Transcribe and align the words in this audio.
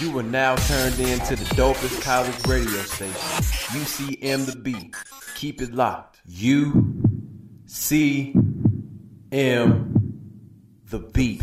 You 0.00 0.18
are 0.18 0.24
now 0.24 0.56
turned 0.56 0.98
in 0.98 1.20
to 1.20 1.36
the 1.36 1.44
dopest 1.54 2.02
college 2.02 2.34
radio 2.48 2.80
station, 2.80 3.14
UCM 3.80 4.44
the 4.44 4.56
B. 4.56 4.90
Keep 5.36 5.62
it 5.62 5.72
locked. 5.72 6.20
U 6.26 7.00
C 7.66 8.34
M 9.30 10.24
the 10.90 10.98
B. 10.98 11.38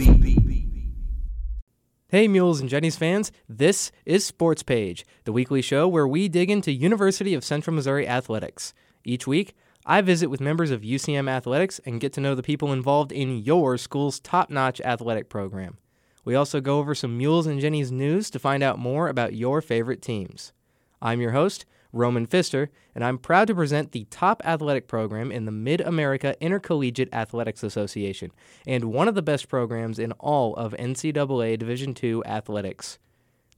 Hey, 2.09 2.27
Mules 2.27 2.59
and 2.59 2.69
Jennies 2.69 2.97
fans, 2.97 3.31
this 3.47 3.89
is 4.05 4.25
Sports 4.25 4.63
Page, 4.63 5.05
the 5.23 5.31
weekly 5.31 5.61
show 5.61 5.87
where 5.87 6.07
we 6.07 6.27
dig 6.27 6.51
into 6.51 6.73
University 6.73 7.33
of 7.33 7.45
Central 7.45 7.73
Missouri 7.73 8.05
athletics. 8.05 8.73
Each 9.05 9.27
week, 9.27 9.55
I 9.85 10.01
visit 10.01 10.27
with 10.27 10.41
members 10.41 10.71
of 10.71 10.81
UCM 10.81 11.29
athletics 11.29 11.79
and 11.85 12.01
get 12.01 12.11
to 12.13 12.21
know 12.21 12.35
the 12.35 12.43
people 12.43 12.73
involved 12.73 13.13
in 13.13 13.37
your 13.37 13.77
school's 13.77 14.19
top 14.19 14.49
notch 14.49 14.81
athletic 14.81 15.29
program. 15.29 15.77
We 16.29 16.35
also 16.35 16.61
go 16.61 16.77
over 16.77 16.93
some 16.93 17.17
Mules 17.17 17.47
and 17.47 17.59
Jennies 17.59 17.91
news 17.91 18.29
to 18.29 18.37
find 18.37 18.61
out 18.61 18.77
more 18.77 19.07
about 19.07 19.33
your 19.33 19.61
favorite 19.61 19.99
teams. 19.99 20.53
I'm 21.01 21.21
your 21.21 21.31
host, 21.31 21.65
Roman 21.91 22.27
Pfister, 22.27 22.69
and 22.93 23.03
I'm 23.03 23.17
proud 23.17 23.47
to 23.47 23.55
present 23.55 23.93
the 23.93 24.05
top 24.11 24.43
athletic 24.45 24.87
program 24.87 25.31
in 25.31 25.45
the 25.45 25.51
Mid 25.51 25.81
America 25.81 26.35
Intercollegiate 26.39 27.11
Athletics 27.11 27.63
Association 27.63 28.29
and 28.67 28.93
one 28.93 29.07
of 29.07 29.15
the 29.15 29.23
best 29.23 29.49
programs 29.49 29.97
in 29.97 30.11
all 30.19 30.55
of 30.55 30.73
NCAA 30.73 31.57
Division 31.57 31.95
II 31.99 32.21
athletics. 32.27 32.99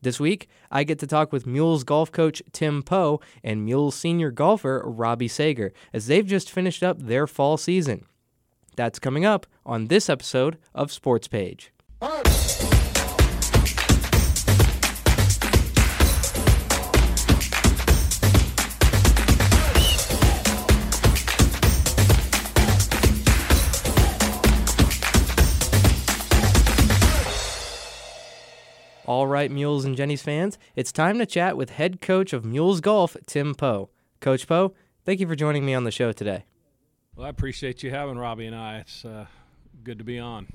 This 0.02 0.22
week, 0.22 0.48
I 0.72 0.86
get 0.86 0.98
to 1.00 1.08
talk 1.08 1.34
with 1.34 1.46
Mules 1.46 1.84
golf 1.84 2.10
coach 2.10 2.42
Tim 2.54 2.84
Poe 2.84 3.20
and 3.44 3.66
Mules 3.66 3.96
senior 3.98 4.32
golfer 4.32 4.82
Robbie 4.86 5.28
Sager 5.28 5.74
as 5.92 6.08
they've 6.08 6.26
just 6.26 6.50
finished 6.50 6.84
up 6.84 7.02
their 7.02 7.28
fall 7.28 7.58
season. 7.58 8.06
That's 8.78 8.98
coming 8.98 9.26
up 9.26 9.46
on 9.66 9.88
this 9.88 10.10
episode 10.10 10.58
of 10.74 10.90
Sports 10.90 11.28
Page. 11.28 11.74
All 12.02 12.10
right, 29.28 29.52
Mules 29.52 29.86
and 29.86 29.96
Jennies 29.96 30.24
fans, 30.24 30.58
it's 30.76 30.92
time 30.92 31.20
to 31.20 31.28
chat 31.28 31.56
with 31.56 31.70
head 31.70 32.02
coach 32.02 32.34
of 32.34 32.44
Mules 32.44 32.82
Golf, 32.82 33.16
Tim 33.28 33.54
Poe. 33.54 33.92
Coach 34.20 34.48
Poe, 34.48 34.74
thank 35.06 35.20
you 35.20 35.28
for 35.28 35.36
joining 35.36 35.68
me 35.68 35.76
on 35.76 35.84
the 35.84 35.92
show 35.92 36.12
today. 36.12 36.46
Well, 37.16 37.28
I 37.28 37.30
appreciate 37.30 37.84
you 37.84 37.92
having 37.92 38.18
Robbie 38.18 38.48
and 38.48 38.56
I. 38.56 38.80
It's 38.80 39.06
uh, 39.06 39.28
good 39.84 40.00
to 40.00 40.04
be 40.04 40.18
on. 40.18 40.48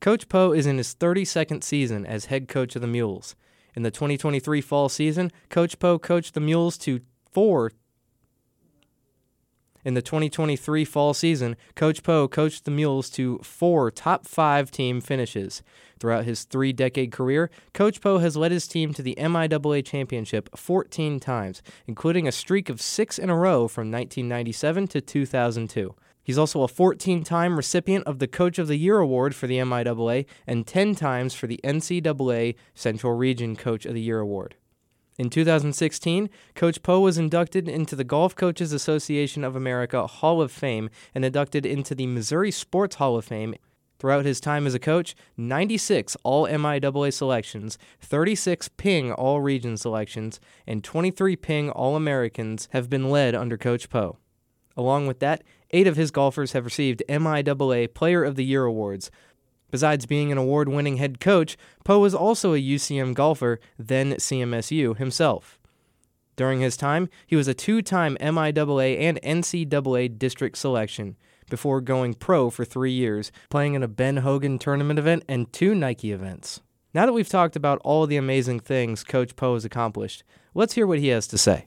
Coach 0.00 0.28
Poe 0.28 0.52
is 0.52 0.66
in 0.66 0.78
his 0.78 0.94
32nd 0.94 1.62
season 1.62 2.06
as 2.06 2.26
head 2.26 2.48
coach 2.48 2.76
of 2.76 2.82
the 2.82 2.88
Mules. 2.88 3.34
In 3.74 3.82
the 3.82 3.90
2023 3.90 4.60
fall 4.60 4.88
season, 4.88 5.30
Coach 5.48 5.78
Poe 5.78 5.98
coached 5.98 6.34
the 6.34 6.40
Mules 6.40 6.78
to 6.78 7.00
four 7.30 7.72
in 9.88 9.94
the 9.94 10.02
2023 10.02 10.84
fall 10.84 11.14
season, 11.14 11.56
Coach 11.74 12.02
Poe 12.02 12.28
coached 12.28 12.64
the 12.64 12.70
Mules 12.70 13.08
to 13.10 13.38
four 13.38 13.90
top 13.90 14.26
five 14.26 14.70
team 14.70 15.00
finishes. 15.00 15.62
Throughout 15.98 16.24
his 16.24 16.44
three 16.44 16.72
decade 16.74 17.10
career, 17.10 17.50
Coach 17.72 18.00
Poe 18.00 18.18
has 18.18 18.36
led 18.36 18.52
his 18.52 18.68
team 18.68 18.92
to 18.92 19.02
the 19.02 19.16
MIAA 19.18 19.84
championship 19.84 20.50
14 20.56 21.18
times, 21.20 21.62
including 21.86 22.28
a 22.28 22.32
streak 22.32 22.68
of 22.68 22.82
six 22.82 23.18
in 23.18 23.30
a 23.30 23.36
row 23.36 23.66
from 23.66 23.90
1997 23.90 24.88
to 24.88 25.00
2002. 25.00 25.94
He's 26.28 26.36
also 26.36 26.60
a 26.60 26.68
14 26.68 27.24
time 27.24 27.56
recipient 27.56 28.06
of 28.06 28.18
the 28.18 28.26
Coach 28.26 28.58
of 28.58 28.68
the 28.68 28.76
Year 28.76 28.98
award 28.98 29.34
for 29.34 29.46
the 29.46 29.56
MIAA 29.56 30.26
and 30.46 30.66
10 30.66 30.94
times 30.94 31.32
for 31.32 31.46
the 31.46 31.58
NCAA 31.64 32.54
Central 32.74 33.14
Region 33.14 33.56
Coach 33.56 33.86
of 33.86 33.94
the 33.94 34.02
Year 34.02 34.20
award. 34.20 34.54
In 35.16 35.30
2016, 35.30 36.28
Coach 36.54 36.82
Poe 36.82 37.00
was 37.00 37.16
inducted 37.16 37.66
into 37.66 37.96
the 37.96 38.04
Golf 38.04 38.36
Coaches 38.36 38.74
Association 38.74 39.42
of 39.42 39.56
America 39.56 40.06
Hall 40.06 40.42
of 40.42 40.52
Fame 40.52 40.90
and 41.14 41.24
inducted 41.24 41.64
into 41.64 41.94
the 41.94 42.06
Missouri 42.06 42.50
Sports 42.50 42.96
Hall 42.96 43.16
of 43.16 43.24
Fame. 43.24 43.54
Throughout 43.98 44.26
his 44.26 44.38
time 44.38 44.66
as 44.66 44.74
a 44.74 44.78
coach, 44.78 45.16
96 45.38 46.14
All 46.24 46.46
MIAA 46.46 47.10
selections, 47.10 47.78
36 48.02 48.68
Ping 48.76 49.12
All 49.12 49.40
Region 49.40 49.78
selections, 49.78 50.40
and 50.66 50.84
23 50.84 51.36
Ping 51.36 51.70
All 51.70 51.96
Americans 51.96 52.68
have 52.72 52.90
been 52.90 53.08
led 53.08 53.34
under 53.34 53.56
Coach 53.56 53.88
Poe. 53.88 54.18
Along 54.76 55.08
with 55.08 55.18
that, 55.18 55.42
eight 55.70 55.86
of 55.86 55.96
his 55.96 56.10
golfers 56.10 56.52
have 56.52 56.64
received 56.64 57.02
MIAA 57.08 57.92
Player 57.94 58.24
of 58.24 58.36
the 58.36 58.44
Year 58.44 58.64
awards, 58.64 59.10
Besides 59.70 60.06
being 60.06 60.32
an 60.32 60.38
award 60.38 60.68
winning 60.68 60.96
head 60.96 61.20
coach, 61.20 61.56
Poe 61.84 61.98
was 61.98 62.14
also 62.14 62.54
a 62.54 62.62
UCM 62.62 63.14
golfer, 63.14 63.60
then 63.78 64.12
CMSU, 64.14 64.96
himself. 64.96 65.58
During 66.36 66.60
his 66.60 66.76
time, 66.76 67.08
he 67.26 67.36
was 67.36 67.48
a 67.48 67.54
two 67.54 67.82
time 67.82 68.16
MIAA 68.20 68.98
and 69.00 69.20
NCAA 69.22 70.18
district 70.18 70.56
selection 70.56 71.16
before 71.50 71.80
going 71.80 72.14
pro 72.14 72.50
for 72.50 72.64
three 72.64 72.92
years, 72.92 73.32
playing 73.50 73.74
in 73.74 73.82
a 73.82 73.88
Ben 73.88 74.18
Hogan 74.18 74.58
tournament 74.58 74.98
event 74.98 75.24
and 75.28 75.52
two 75.52 75.74
Nike 75.74 76.12
events. 76.12 76.60
Now 76.94 77.06
that 77.06 77.12
we've 77.12 77.28
talked 77.28 77.56
about 77.56 77.80
all 77.84 78.06
the 78.06 78.16
amazing 78.16 78.60
things 78.60 79.04
Coach 79.04 79.36
Poe 79.36 79.54
has 79.54 79.64
accomplished, 79.64 80.24
let's 80.54 80.74
hear 80.74 80.86
what 80.86 80.98
he 80.98 81.08
has 81.08 81.26
to 81.28 81.38
say. 81.38 81.66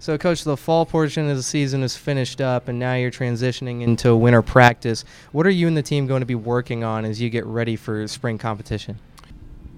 So, 0.00 0.16
coach, 0.16 0.44
the 0.44 0.56
fall 0.56 0.86
portion 0.86 1.28
of 1.28 1.36
the 1.36 1.42
season 1.42 1.82
is 1.82 1.94
finished 1.94 2.40
up, 2.40 2.68
and 2.68 2.78
now 2.78 2.94
you're 2.94 3.10
transitioning 3.10 3.82
into 3.82 4.16
winter 4.16 4.40
practice. 4.40 5.04
What 5.30 5.46
are 5.46 5.50
you 5.50 5.68
and 5.68 5.76
the 5.76 5.82
team 5.82 6.06
going 6.06 6.20
to 6.20 6.26
be 6.26 6.34
working 6.34 6.82
on 6.82 7.04
as 7.04 7.20
you 7.20 7.28
get 7.28 7.44
ready 7.44 7.76
for 7.76 8.08
spring 8.08 8.38
competition? 8.38 8.98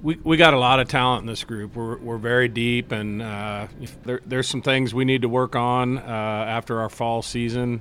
We, 0.00 0.21
we 0.22 0.37
got 0.37 0.55
a 0.55 0.60
lot 0.60 0.78
of 0.78 0.87
talent 0.87 1.22
in 1.22 1.27
this 1.27 1.43
group. 1.43 1.75
We're, 1.75 1.97
we're 1.97 2.19
very 2.19 2.47
deep, 2.47 2.93
and 2.93 3.21
uh, 3.21 3.66
there, 4.05 4.21
there's 4.25 4.47
some 4.47 4.62
things 4.62 4.94
we 4.94 5.05
need 5.05 5.22
to 5.22 5.28
work 5.28 5.56
on 5.56 5.99
uh, 5.99 6.03
after 6.03 6.78
our 6.78 6.89
fall 6.89 7.22
season. 7.22 7.81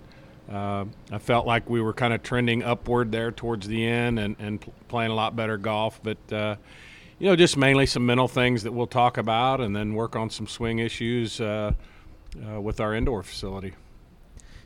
Uh, 0.51 0.85
I 1.11 1.19
felt 1.19 1.45
like 1.45 1.69
we 1.69 1.79
were 1.79 1.93
kind 1.93 2.11
of 2.11 2.23
trending 2.23 2.63
upward 2.63 3.11
there 3.11 3.31
towards 3.31 3.67
the 3.67 3.85
end 3.85 4.17
and, 4.17 4.35
and 4.39 4.65
playing 4.87 5.11
a 5.11 5.15
lot 5.15 5.35
better 5.35 5.57
golf, 5.57 5.99
but 6.01 6.17
uh, 6.33 6.55
you 7.19 7.27
know, 7.27 7.35
just 7.35 7.55
mainly 7.55 7.85
some 7.85 8.03
mental 8.03 8.27
things 8.27 8.63
that 8.63 8.71
we'll 8.71 8.87
talk 8.87 9.19
about, 9.19 9.61
and 9.61 9.75
then 9.75 9.93
work 9.93 10.15
on 10.15 10.31
some 10.31 10.47
swing 10.47 10.79
issues 10.79 11.39
uh, 12.35 12.61
with 12.61 12.79
our 12.79 12.93
indoor 12.95 13.23
facility. 13.23 13.73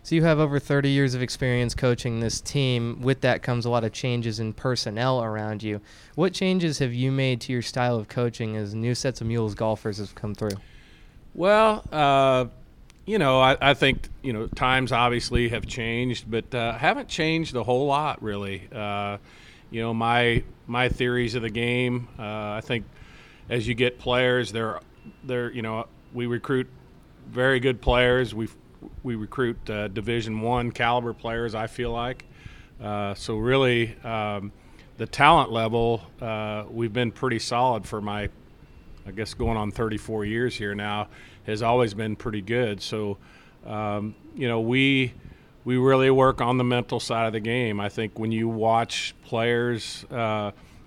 So 0.06 0.14
you 0.14 0.24
have 0.24 0.38
over 0.38 0.60
30 0.60 0.90
years 0.90 1.16
of 1.16 1.24
experience 1.24 1.74
coaching 1.74 2.20
this 2.20 2.40
team. 2.40 3.02
With 3.02 3.22
that 3.22 3.42
comes 3.42 3.66
a 3.66 3.72
lot 3.72 3.84
of 3.84 3.92
changes 3.92 4.40
in 4.40 4.54
personnel 4.54 5.24
around 5.24 5.64
you. 5.64 5.82
What 6.14 6.32
changes 6.32 6.78
have 6.78 6.94
you 6.94 7.12
made 7.12 7.42
to 7.42 7.52
your 7.52 7.64
style 7.64 7.96
of 7.96 8.08
coaching 8.08 8.56
as 8.56 8.76
new 8.76 8.94
sets 8.94 9.20
of 9.20 9.26
mules 9.26 9.56
golfers 9.56 9.98
have 9.98 10.14
come 10.14 10.36
through? 10.36 10.58
Well, 11.34 11.84
uh, 11.92 12.46
you 13.08 13.18
know, 13.18 13.42
I, 13.42 13.58
I, 13.60 13.74
think 13.74 14.08
you 14.22 14.32
know 14.32 14.46
times 14.46 14.92
obviously 14.92 15.50
have 15.50 15.66
changed, 15.66 16.30
but 16.30 16.54
uh, 16.54 16.74
haven't 16.74 17.10
changed 17.10 17.56
a 17.56 17.64
whole 17.64 17.88
lot 17.88 18.22
really. 18.22 18.68
Uh, 18.72 19.18
you 19.72 19.82
know, 19.82 19.94
my 19.94 20.44
my 20.68 20.88
theories 20.90 21.34
of 21.34 21.42
the 21.42 21.50
game. 21.50 22.08
Uh, 22.18 22.52
I 22.52 22.62
think 22.64 22.86
as 23.50 23.68
you 23.68 23.74
get 23.74 23.98
players, 23.98 24.52
they're 24.52 24.80
they're 25.24 25.52
you 25.52 25.64
know 25.64 25.88
we 26.14 26.28
recruit 26.28 26.68
very 27.28 27.60
good 27.60 27.82
players. 27.82 28.34
We 28.34 28.48
we 29.04 29.16
recruit 29.16 29.70
uh, 29.70 29.88
Division 29.88 30.42
One 30.42 30.72
caliber 30.72 31.14
players. 31.14 31.56
I 31.56 31.68
feel 31.68 31.92
like 31.92 32.26
uh, 32.82 33.14
so 33.14 33.38
really 33.38 33.96
um, 34.04 34.52
the 34.98 35.06
talent 35.06 35.52
level 35.52 36.02
uh, 36.22 36.66
we've 36.70 36.94
been 36.94 37.12
pretty 37.12 37.40
solid 37.40 37.86
for 37.86 38.02
my 38.02 38.30
I 39.08 39.12
guess 39.12 39.34
going 39.34 39.58
on 39.58 39.72
34 39.72 40.26
years 40.26 40.56
here 40.56 40.74
now 40.74 41.08
has 41.46 41.62
always 41.62 41.94
been 41.94 42.16
pretty 42.16 42.42
good. 42.42 42.82
So 42.82 43.18
um, 43.66 44.16
you 44.36 44.48
know 44.48 44.62
we 44.62 45.14
we 45.64 45.78
really 45.78 46.12
work 46.12 46.42
on 46.42 46.58
the 46.58 46.64
mental 46.64 47.00
side 47.00 47.28
of 47.28 47.34
the 47.34 47.40
game. 47.40 47.80
I 47.80 47.90
think 47.90 48.20
when 48.20 48.32
you 48.32 48.48
watch 48.48 49.16
players. 49.24 50.06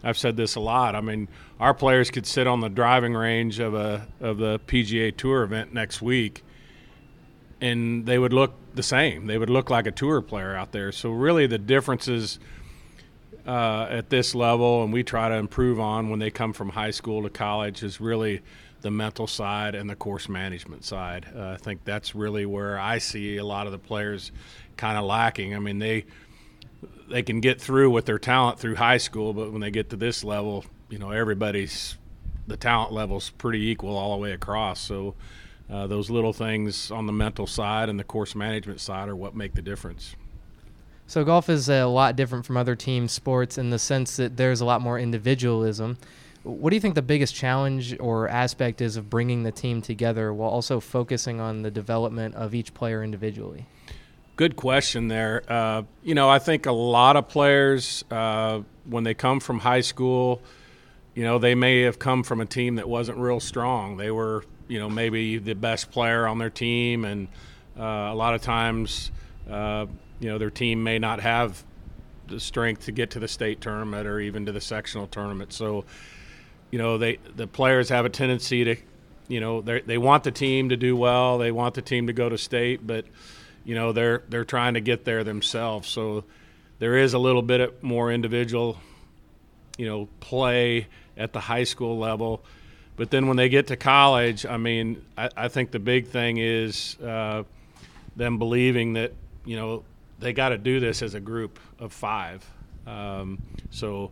I've 0.03 0.19
said 0.19 0.36
this 0.36 0.54
a 0.54 0.60
lot. 0.60 0.94
I 0.94 1.00
mean, 1.00 1.28
our 1.59 1.75
players 1.75 2.10
could 2.10 2.26
sit 2.26 2.47
on 2.47 2.60
the 2.60 2.69
driving 2.69 3.14
range 3.14 3.58
of 3.58 3.75
a 3.75 4.06
of 4.20 4.38
the 4.38 4.61
PGA 4.61 5.17
Tour 5.17 5.43
event 5.43 5.72
next 5.72 6.00
week, 6.00 6.44
and 7.61 8.06
they 8.06 8.19
would 8.19 8.32
look 8.32 8.55
the 8.75 8.82
same. 8.82 9.26
They 9.26 9.38
would 9.38 9.50
look 9.50 9.70
like 9.70 9.87
a 9.87 9.90
tour 9.90 10.20
player 10.20 10.55
out 10.55 10.72
there. 10.72 10.93
So 10.93 11.11
really, 11.11 11.46
the 11.46 11.58
differences 11.58 12.38
uh, 13.46 13.87
at 13.90 14.11
this 14.11 14.34
level, 14.34 14.84
and 14.84 14.93
we 14.93 15.02
try 15.02 15.28
to 15.28 15.34
improve 15.34 15.81
on 15.81 16.11
when 16.11 16.20
they 16.20 16.31
come 16.31 16.52
from 16.52 16.69
high 16.69 16.93
school 16.93 17.22
to 17.22 17.31
college, 17.31 17.82
is 17.82 18.00
really 18.00 18.43
the 18.81 18.90
mental 18.90 19.26
side 19.26 19.75
and 19.75 19.90
the 19.90 19.96
course 19.96 20.28
management 20.28 20.84
side. 20.84 21.26
Uh, 21.34 21.50
I 21.50 21.56
think 21.56 21.84
that's 21.84 22.14
really 22.14 22.46
where 22.46 22.78
I 22.78 22.99
see 22.99 23.38
a 23.38 23.44
lot 23.44 23.67
of 23.67 23.72
the 23.72 23.78
players 23.78 24.31
kind 24.76 24.96
of 24.96 25.05
lacking. 25.05 25.56
I 25.56 25.58
mean, 25.58 25.81
they 25.81 26.05
they 27.08 27.22
can 27.22 27.40
get 27.40 27.60
through 27.60 27.90
with 27.90 28.06
their 28.06 28.19
talent 28.19 28.58
through 28.58 28.76
high 28.76 28.99
school, 28.99 29.32
but 29.32 29.50
when 29.50 29.60
they 29.60 29.70
get 29.70 29.90
to 29.90 29.96
this 29.96 30.25
level, 30.25 30.64
you 30.88 30.99
know, 30.99 31.10
everybody's 31.10 31.96
the 32.46 32.56
talent 32.56 32.93
level's 32.93 33.31
pretty 33.31 33.69
equal 33.69 33.96
all 33.96 34.16
the 34.16 34.22
way 34.22 34.32
across. 34.32 34.81
So 34.81 35.14
uh, 35.70 35.87
those 35.87 36.08
little 36.10 36.32
things 36.32 36.90
on 36.90 37.06
the 37.06 37.12
mental 37.12 37.46
side 37.46 37.88
and 37.88 37.99
the 37.99 38.05
course 38.05 38.34
management 38.34 38.81
side 38.81 39.08
are 39.08 39.16
what 39.16 39.34
make 39.34 39.55
the 39.55 39.62
difference. 39.62 40.16
So 41.06 41.25
golf 41.25 41.49
is 41.49 41.69
a 41.69 41.84
lot 41.84 42.16
different 42.16 42.46
from 42.46 42.56
other 42.56 42.75
team 42.75 43.08
sports 43.08 43.58
in 43.58 43.70
the 43.70 43.78
sense 43.78 44.16
that 44.16 44.37
there's 44.37 44.60
a 44.60 44.64
lot 44.64 44.81
more 44.81 44.99
individualism. 44.99 45.99
what 46.43 46.70
do 46.70 46.76
you 46.76 46.81
think 46.81 46.94
the 46.94 47.02
biggest 47.02 47.34
challenge 47.34 47.99
or 47.99 48.28
aspect 48.28 48.81
is 48.81 48.96
of 48.96 49.10
bringing 49.10 49.43
the 49.43 49.52
team 49.52 49.82
together 49.82 50.32
while 50.32 50.50
also 50.50 50.81
focusing 50.81 51.40
on 51.40 51.62
the 51.62 51.70
development 51.70 52.34
of 52.34 52.55
each 52.55 52.72
player 52.75 53.02
individually? 53.02 53.66
Good 54.38 54.55
question 54.55 55.08
there. 55.08 55.43
Uh, 55.49 55.82
you 56.05 56.14
know, 56.14 56.29
I 56.31 56.38
think 56.38 56.67
a 56.67 56.73
lot 56.73 57.17
of 57.17 57.29
players, 57.29 58.05
uh, 58.08 58.61
when 58.85 59.02
they 59.02 59.12
come 59.12 59.40
from 59.40 59.58
high 59.58 59.81
school, 59.81 60.40
you 61.17 61.25
know, 61.25 61.40
they 61.40 61.56
may 61.56 61.81
have 61.81 61.99
come 61.99 62.23
from 62.23 62.40
a 62.40 62.46
team 62.46 62.76
that 62.76 62.88
wasn't 62.88 63.19
real 63.19 63.40
strong. 63.40 63.96
They 63.96 64.12
were, 64.12 64.44
you 64.69 64.79
know, 64.79 64.88
maybe 64.88 65.38
the 65.38 65.55
best 65.55 65.90
player 65.90 66.25
on 66.29 66.38
their 66.38 66.50
team, 66.50 67.05
and 67.05 67.26
uh, 67.76 67.82
a 67.82 68.14
lot 68.14 68.37
of 68.37 68.40
times, 68.40 69.11
uh, 69.50 69.87
you 70.20 70.29
know, 70.29 70.38
their 70.38 70.50
team 70.50 70.84
may 70.84 71.00
not 71.00 71.19
have 71.19 71.64
the 72.29 72.38
strength 72.38 72.84
to 72.84 72.93
get 72.93 73.11
to 73.11 73.19
the 73.19 73.26
state 73.26 73.61
tournament 73.61 74.06
or 74.06 74.20
even 74.20 74.46
to 74.46 74.52
the 74.52 74.61
sectional 74.61 75.08
tournament. 75.08 75.52
So, 75.52 75.84
you 76.70 76.79
know, 76.79 76.96
they 76.96 77.19
the 77.34 77.49
players 77.49 77.88
have 77.88 78.05
a 78.05 78.08
tendency 78.08 78.62
to, 78.62 78.76
you 79.26 79.41
know, 79.41 79.62
they 79.62 79.81
they 79.81 79.99
want 79.99 80.23
the 80.23 80.31
team 80.31 80.69
to 80.69 80.76
do 80.76 80.94
well. 80.94 81.38
They 81.38 81.50
want 81.50 81.75
the 81.75 81.82
team 81.82 82.06
to 82.06 82.12
go 82.12 82.29
to 82.29 82.38
state, 82.38 82.87
but 82.87 83.05
you 83.64 83.75
know 83.75 83.93
they're 83.93 84.22
they're 84.28 84.44
trying 84.44 84.75
to 84.75 84.81
get 84.81 85.05
there 85.05 85.25
themselves. 85.25 85.88
So 85.88 86.25
there 86.78 86.96
is 86.96 87.14
a 87.14 87.19
little 87.19 87.43
bit 87.43 87.82
more 87.82 88.12
individual, 88.12 88.78
you 89.76 89.87
know, 89.87 90.08
play 90.20 90.87
at 91.16 91.32
the 91.32 91.40
high 91.40 91.64
school 91.64 91.99
level. 91.99 92.44
But 92.96 93.10
then 93.10 93.28
when 93.28 93.37
they 93.37 93.49
get 93.49 93.69
to 93.69 93.76
college, 93.76 94.44
I 94.44 94.56
mean, 94.56 95.05
I, 95.16 95.31
I 95.37 95.49
think 95.49 95.70
the 95.70 95.78
big 95.78 96.08
thing 96.08 96.38
is 96.38 96.96
uh, 97.00 97.44
them 98.16 98.38
believing 98.38 98.94
that 98.94 99.12
you 99.44 99.56
know 99.56 99.84
they 100.19 100.32
got 100.32 100.50
to 100.50 100.58
do 100.58 100.81
this 100.81 101.02
as 101.02 101.14
a 101.14 101.20
group 101.20 101.58
of 101.78 101.93
five. 101.93 102.44
Um, 102.87 103.43
so, 103.70 104.10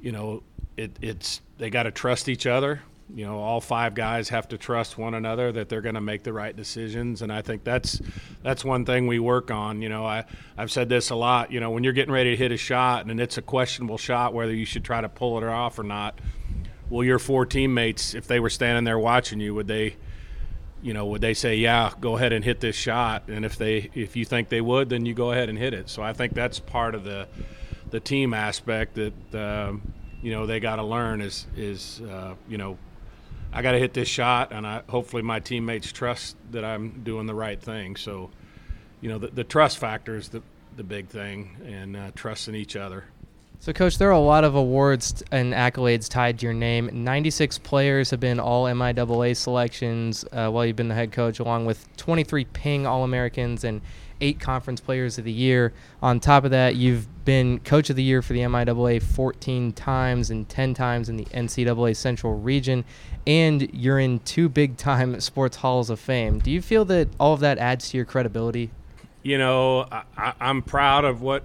you 0.00 0.12
know, 0.12 0.42
it, 0.76 0.96
it's 1.02 1.40
they 1.58 1.70
got 1.70 1.82
to 1.82 1.90
trust 1.90 2.28
each 2.28 2.46
other 2.46 2.80
you 3.14 3.24
know 3.24 3.38
all 3.38 3.60
five 3.60 3.94
guys 3.94 4.28
have 4.28 4.48
to 4.48 4.58
trust 4.58 4.98
one 4.98 5.14
another 5.14 5.50
that 5.50 5.68
they're 5.68 5.80
going 5.80 5.94
to 5.94 6.00
make 6.00 6.22
the 6.22 6.32
right 6.32 6.56
decisions 6.56 7.22
and 7.22 7.32
i 7.32 7.40
think 7.40 7.64
that's 7.64 8.00
that's 8.42 8.64
one 8.64 8.84
thing 8.84 9.06
we 9.06 9.18
work 9.18 9.50
on 9.50 9.80
you 9.80 9.88
know. 9.88 10.04
I 10.04 10.24
i've 10.56 10.70
said 10.70 10.88
this 10.88 11.10
a 11.10 11.14
lot 11.14 11.50
you 11.50 11.60
know 11.60 11.70
when 11.70 11.84
you're 11.84 11.92
getting 11.92 12.12
ready 12.12 12.30
to 12.30 12.36
hit 12.36 12.52
a 12.52 12.56
shot 12.56 13.06
and 13.06 13.20
it's 13.20 13.38
a 13.38 13.42
questionable 13.42 13.98
shot 13.98 14.34
whether 14.34 14.54
you 14.54 14.66
should 14.66 14.84
try 14.84 15.00
to 15.00 15.08
pull 15.08 15.38
it 15.38 15.44
off 15.44 15.78
or 15.78 15.84
not 15.84 16.18
well 16.90 17.04
your 17.04 17.18
four 17.18 17.46
teammates 17.46 18.14
if 18.14 18.26
they 18.26 18.40
were 18.40 18.50
standing 18.50 18.84
there 18.84 18.98
watching 18.98 19.40
you 19.40 19.54
would 19.54 19.68
they 19.68 19.96
you 20.82 20.92
know 20.92 21.06
would 21.06 21.20
they 21.20 21.34
say 21.34 21.56
yeah 21.56 21.90
go 22.00 22.16
ahead 22.16 22.32
and 22.32 22.44
hit 22.44 22.60
this 22.60 22.76
shot 22.76 23.24
and 23.28 23.44
if 23.44 23.56
they 23.56 23.90
if 23.94 24.16
you 24.16 24.24
think 24.24 24.48
they 24.48 24.60
would 24.60 24.88
then 24.88 25.06
you 25.06 25.14
go 25.14 25.32
ahead 25.32 25.48
and 25.48 25.58
hit 25.58 25.72
it. 25.74 25.88
So 25.88 26.02
i 26.02 26.12
think 26.12 26.34
that's 26.34 26.60
part 26.60 26.94
of 26.94 27.04
the 27.04 27.26
the 27.90 28.00
team 28.00 28.34
aspect 28.34 28.96
that 28.96 29.34
um, 29.34 29.80
you 30.22 30.32
know 30.32 30.46
they 30.46 30.60
got 30.60 30.76
to 30.76 30.82
learn 30.82 31.20
is 31.20 31.46
is 31.56 32.00
uh, 32.02 32.34
you 32.48 32.58
know 32.58 32.76
I 33.52 33.62
got 33.62 33.72
to 33.72 33.78
hit 33.78 33.94
this 33.94 34.08
shot, 34.08 34.52
and 34.52 34.66
I 34.66 34.82
hopefully 34.88 35.22
my 35.22 35.40
teammates 35.40 35.90
trust 35.90 36.36
that 36.50 36.64
I'm 36.64 37.02
doing 37.02 37.26
the 37.26 37.34
right 37.34 37.60
thing. 37.60 37.96
So, 37.96 38.30
you 39.00 39.08
know, 39.08 39.18
the, 39.18 39.28
the 39.28 39.44
trust 39.44 39.78
factor 39.78 40.16
is 40.16 40.28
the 40.28 40.42
the 40.76 40.84
big 40.84 41.08
thing, 41.08 41.56
and 41.66 41.96
uh, 41.96 42.10
trusting 42.14 42.54
each 42.54 42.76
other. 42.76 43.04
So, 43.60 43.72
Coach, 43.72 43.98
there 43.98 44.08
are 44.08 44.12
a 44.12 44.20
lot 44.20 44.44
of 44.44 44.54
awards 44.54 45.24
and 45.32 45.52
accolades 45.52 46.08
tied 46.08 46.38
to 46.38 46.46
your 46.46 46.54
name. 46.54 46.88
96 46.92 47.58
players 47.58 48.10
have 48.10 48.20
been 48.20 48.38
all 48.38 48.66
MIAA 48.66 49.36
selections 49.36 50.24
uh, 50.30 50.48
while 50.48 50.64
you've 50.64 50.76
been 50.76 50.86
the 50.86 50.94
head 50.94 51.10
coach, 51.10 51.40
along 51.40 51.66
with 51.66 51.84
23 51.96 52.44
Ping 52.44 52.86
All 52.86 53.02
Americans 53.02 53.64
and 53.64 53.80
eight 54.20 54.38
Conference 54.38 54.80
Players 54.80 55.18
of 55.18 55.24
the 55.24 55.32
Year. 55.32 55.72
On 56.02 56.20
top 56.20 56.44
of 56.44 56.52
that, 56.52 56.76
you've 56.76 57.08
been 57.24 57.58
Coach 57.58 57.90
of 57.90 57.96
the 57.96 58.02
Year 58.02 58.22
for 58.22 58.32
the 58.32 58.40
MIAA 58.40 59.02
14 59.02 59.72
times 59.72 60.30
and 60.30 60.48
10 60.48 60.74
times 60.74 61.08
in 61.08 61.16
the 61.16 61.24
NCAA 61.24 61.96
Central 61.96 62.38
Region, 62.38 62.84
and 63.28 63.68
you're 63.74 63.98
in 63.98 64.20
two 64.20 64.48
big 64.48 64.78
time 64.78 65.20
sports 65.20 65.58
halls 65.58 65.90
of 65.90 66.00
fame. 66.00 66.38
Do 66.38 66.50
you 66.50 66.62
feel 66.62 66.86
that 66.86 67.08
all 67.20 67.34
of 67.34 67.40
that 67.40 67.58
adds 67.58 67.90
to 67.90 67.98
your 67.98 68.06
credibility? 68.06 68.70
You 69.22 69.36
know, 69.36 69.86
I, 70.16 70.32
I'm 70.40 70.62
proud 70.62 71.04
of 71.04 71.20
what 71.20 71.44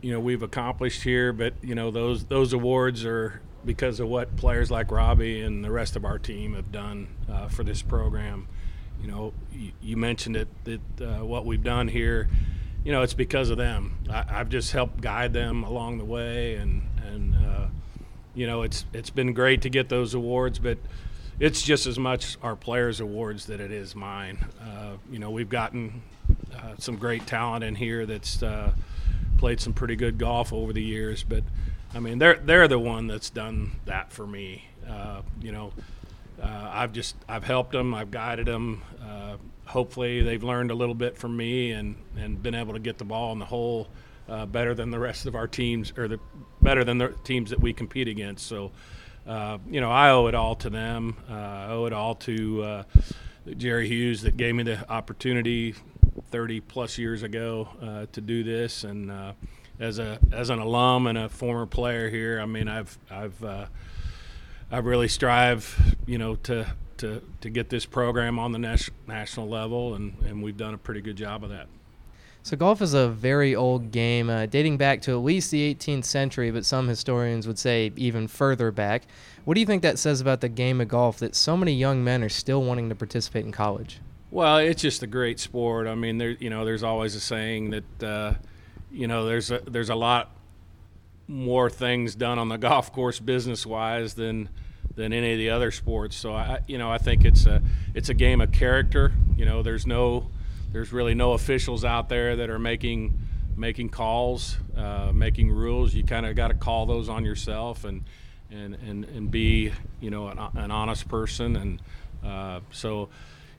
you 0.00 0.12
know 0.12 0.18
we've 0.18 0.42
accomplished 0.42 1.02
here, 1.02 1.32
but 1.34 1.52
you 1.62 1.74
know 1.74 1.90
those 1.90 2.24
those 2.24 2.54
awards 2.54 3.04
are 3.04 3.42
because 3.66 4.00
of 4.00 4.08
what 4.08 4.34
players 4.36 4.70
like 4.70 4.90
Robbie 4.90 5.42
and 5.42 5.62
the 5.62 5.70
rest 5.70 5.94
of 5.94 6.06
our 6.06 6.18
team 6.18 6.54
have 6.54 6.72
done 6.72 7.08
uh, 7.30 7.48
for 7.48 7.62
this 7.64 7.82
program. 7.82 8.48
You 9.02 9.08
know, 9.08 9.32
you, 9.52 9.72
you 9.82 9.96
mentioned 9.98 10.36
it 10.36 10.48
that 10.64 11.00
uh, 11.02 11.24
what 11.24 11.44
we've 11.44 11.62
done 11.62 11.88
here. 11.88 12.30
You 12.82 12.92
know, 12.92 13.02
it's 13.02 13.12
because 13.12 13.50
of 13.50 13.58
them. 13.58 13.98
I, 14.08 14.22
have 14.22 14.48
just 14.48 14.72
helped 14.72 15.02
guide 15.02 15.34
them 15.34 15.64
along 15.64 15.98
the 15.98 16.06
way, 16.06 16.54
and 16.54 16.82
and 17.06 17.36
uh, 17.36 17.66
you 18.34 18.46
know, 18.46 18.62
it's 18.62 18.86
it's 18.94 19.10
been 19.10 19.34
great 19.34 19.60
to 19.62 19.68
get 19.68 19.90
those 19.90 20.14
awards, 20.14 20.58
but 20.58 20.78
it's 21.40 21.62
just 21.62 21.86
as 21.86 21.98
much 21.98 22.36
our 22.42 22.54
players' 22.54 23.00
awards 23.00 23.46
that 23.46 23.60
it 23.60 23.72
is 23.72 23.96
mine. 23.96 24.38
Uh, 24.60 24.92
you 25.10 25.18
know, 25.18 25.30
we've 25.30 25.48
gotten 25.48 26.02
uh, 26.54 26.74
some 26.78 26.96
great 26.96 27.26
talent 27.26 27.64
in 27.64 27.74
here 27.74 28.04
that's 28.04 28.42
uh, 28.42 28.72
played 29.38 29.58
some 29.58 29.72
pretty 29.72 29.96
good 29.96 30.18
golf 30.18 30.52
over 30.52 30.72
the 30.74 30.82
years, 30.82 31.24
but 31.24 31.42
I 31.94 32.00
mean, 32.00 32.18
they're 32.18 32.36
they're 32.36 32.68
the 32.68 32.78
one 32.78 33.06
that's 33.06 33.30
done 33.30 33.72
that 33.86 34.12
for 34.12 34.26
me. 34.26 34.66
Uh, 34.86 35.22
you 35.40 35.50
know, 35.50 35.72
uh, 36.40 36.70
I've 36.72 36.92
just 36.92 37.16
I've 37.26 37.44
helped 37.44 37.72
them, 37.72 37.94
I've 37.94 38.10
guided 38.10 38.46
them. 38.46 38.82
Uh, 39.02 39.36
hopefully, 39.64 40.22
they've 40.22 40.44
learned 40.44 40.70
a 40.70 40.74
little 40.74 40.94
bit 40.94 41.16
from 41.16 41.38
me 41.38 41.72
and 41.72 41.96
and 42.18 42.42
been 42.42 42.54
able 42.54 42.74
to 42.74 42.80
get 42.80 42.98
the 42.98 43.04
ball 43.04 43.32
in 43.32 43.38
the 43.38 43.46
hole 43.46 43.88
better 44.52 44.74
than 44.74 44.92
the 44.92 44.98
rest 44.98 45.26
of 45.26 45.34
our 45.34 45.48
teams 45.48 45.92
or 45.98 46.06
the 46.06 46.20
better 46.62 46.84
than 46.84 46.98
the 46.98 47.08
teams 47.24 47.50
that 47.50 47.60
we 47.60 47.72
compete 47.72 48.06
against. 48.06 48.46
So, 48.46 48.70
uh, 49.26 49.58
you 49.70 49.80
know, 49.80 49.90
I 49.90 50.10
owe 50.10 50.26
it 50.26 50.34
all 50.34 50.54
to 50.56 50.70
them. 50.70 51.16
Uh, 51.28 51.34
I 51.34 51.66
owe 51.70 51.86
it 51.86 51.92
all 51.92 52.14
to 52.16 52.62
uh, 52.62 52.82
Jerry 53.56 53.88
Hughes 53.88 54.22
that 54.22 54.36
gave 54.36 54.54
me 54.54 54.62
the 54.62 54.90
opportunity 54.90 55.74
30 56.30 56.60
plus 56.60 56.98
years 56.98 57.22
ago 57.22 58.06
to 58.12 58.20
do 58.20 58.42
this 58.42 58.84
and 58.84 59.12
as 59.78 59.98
a 59.98 60.18
as 60.30 60.50
an 60.50 60.58
alum 60.58 61.06
and 61.06 61.16
a 61.16 61.28
former 61.28 61.64
player 61.64 62.10
here, 62.10 62.38
I 62.40 62.46
mean, 62.46 62.68
I've 62.68 62.98
I've 63.10 63.42
I 64.72 64.78
really 64.78 65.08
strive, 65.08 65.96
you 66.06 66.18
know, 66.18 66.36
to 66.36 66.66
to 66.98 67.22
to 67.40 67.50
get 67.50 67.70
this 67.70 67.86
program 67.86 68.38
on 68.38 68.52
the 68.52 68.58
nas- 68.58 68.90
national 69.08 69.48
level, 69.48 69.94
and 69.94 70.14
and 70.24 70.42
we've 70.42 70.56
done 70.56 70.74
a 70.74 70.78
pretty 70.78 71.00
good 71.00 71.16
job 71.16 71.42
of 71.42 71.50
that. 71.50 71.66
So 72.42 72.56
golf 72.56 72.80
is 72.80 72.94
a 72.94 73.08
very 73.08 73.54
old 73.54 73.92
game, 73.92 74.30
uh, 74.30 74.46
dating 74.46 74.78
back 74.78 75.02
to 75.02 75.12
at 75.12 75.22
least 75.22 75.50
the 75.50 75.74
18th 75.74 76.04
century, 76.04 76.50
but 76.50 76.64
some 76.64 76.88
historians 76.88 77.46
would 77.46 77.58
say 77.58 77.92
even 77.96 78.28
further 78.28 78.70
back. 78.70 79.02
What 79.44 79.54
do 79.54 79.60
you 79.60 79.66
think 79.66 79.82
that 79.82 79.98
says 79.98 80.20
about 80.20 80.40
the 80.40 80.48
game 80.48 80.80
of 80.80 80.88
golf 80.88 81.18
that 81.18 81.34
so 81.34 81.56
many 81.56 81.74
young 81.74 82.02
men 82.02 82.22
are 82.22 82.30
still 82.30 82.62
wanting 82.62 82.88
to 82.88 82.94
participate 82.94 83.44
in 83.44 83.52
college? 83.52 84.00
Well, 84.30 84.58
it's 84.58 84.80
just 84.80 85.02
a 85.02 85.06
great 85.06 85.38
sport. 85.38 85.86
I 85.86 85.94
mean, 85.94 86.18
there 86.18 86.30
you 86.30 86.50
know, 86.50 86.64
there's 86.64 86.82
always 86.82 87.14
a 87.14 87.20
saying 87.20 87.70
that 87.70 88.02
uh, 88.02 88.34
you 88.90 89.06
know, 89.06 89.26
there's 89.26 89.50
a 89.50 89.60
there's 89.66 89.90
a 89.90 89.94
lot 89.94 90.30
more 91.26 91.68
things 91.68 92.14
done 92.14 92.38
on 92.38 92.48
the 92.48 92.56
golf 92.58 92.92
course 92.92 93.18
business 93.20 93.66
wise 93.66 94.14
than 94.14 94.48
than 94.94 95.12
any 95.12 95.32
of 95.32 95.38
the 95.38 95.50
other 95.50 95.70
sports. 95.70 96.16
So 96.16 96.32
I, 96.32 96.60
you 96.66 96.78
know, 96.78 96.90
I 96.90 96.98
think 96.98 97.24
it's 97.24 97.44
a 97.46 97.60
it's 97.94 98.08
a 98.08 98.14
game 98.14 98.40
of 98.40 98.52
character. 98.52 99.12
You 99.36 99.44
know, 99.44 99.62
there's 99.62 99.86
no 99.86 100.30
there's 100.72 100.92
really 100.92 101.14
no 101.14 101.32
officials 101.32 101.84
out 101.84 102.08
there 102.08 102.36
that 102.36 102.50
are 102.50 102.58
making 102.58 103.18
making 103.56 103.90
calls, 103.90 104.56
uh, 104.76 105.10
making 105.12 105.50
rules. 105.50 105.92
You 105.94 106.04
kind 106.04 106.24
of 106.24 106.34
got 106.36 106.48
to 106.48 106.54
call 106.54 106.86
those 106.86 107.08
on 107.08 107.24
yourself 107.24 107.84
and 107.84 108.04
and 108.50 108.74
and, 108.74 109.04
and 109.04 109.30
be 109.30 109.72
you 110.00 110.10
know 110.10 110.28
an, 110.28 110.38
an 110.54 110.70
honest 110.70 111.08
person. 111.08 111.56
And 111.56 111.82
uh, 112.24 112.60
so, 112.70 113.08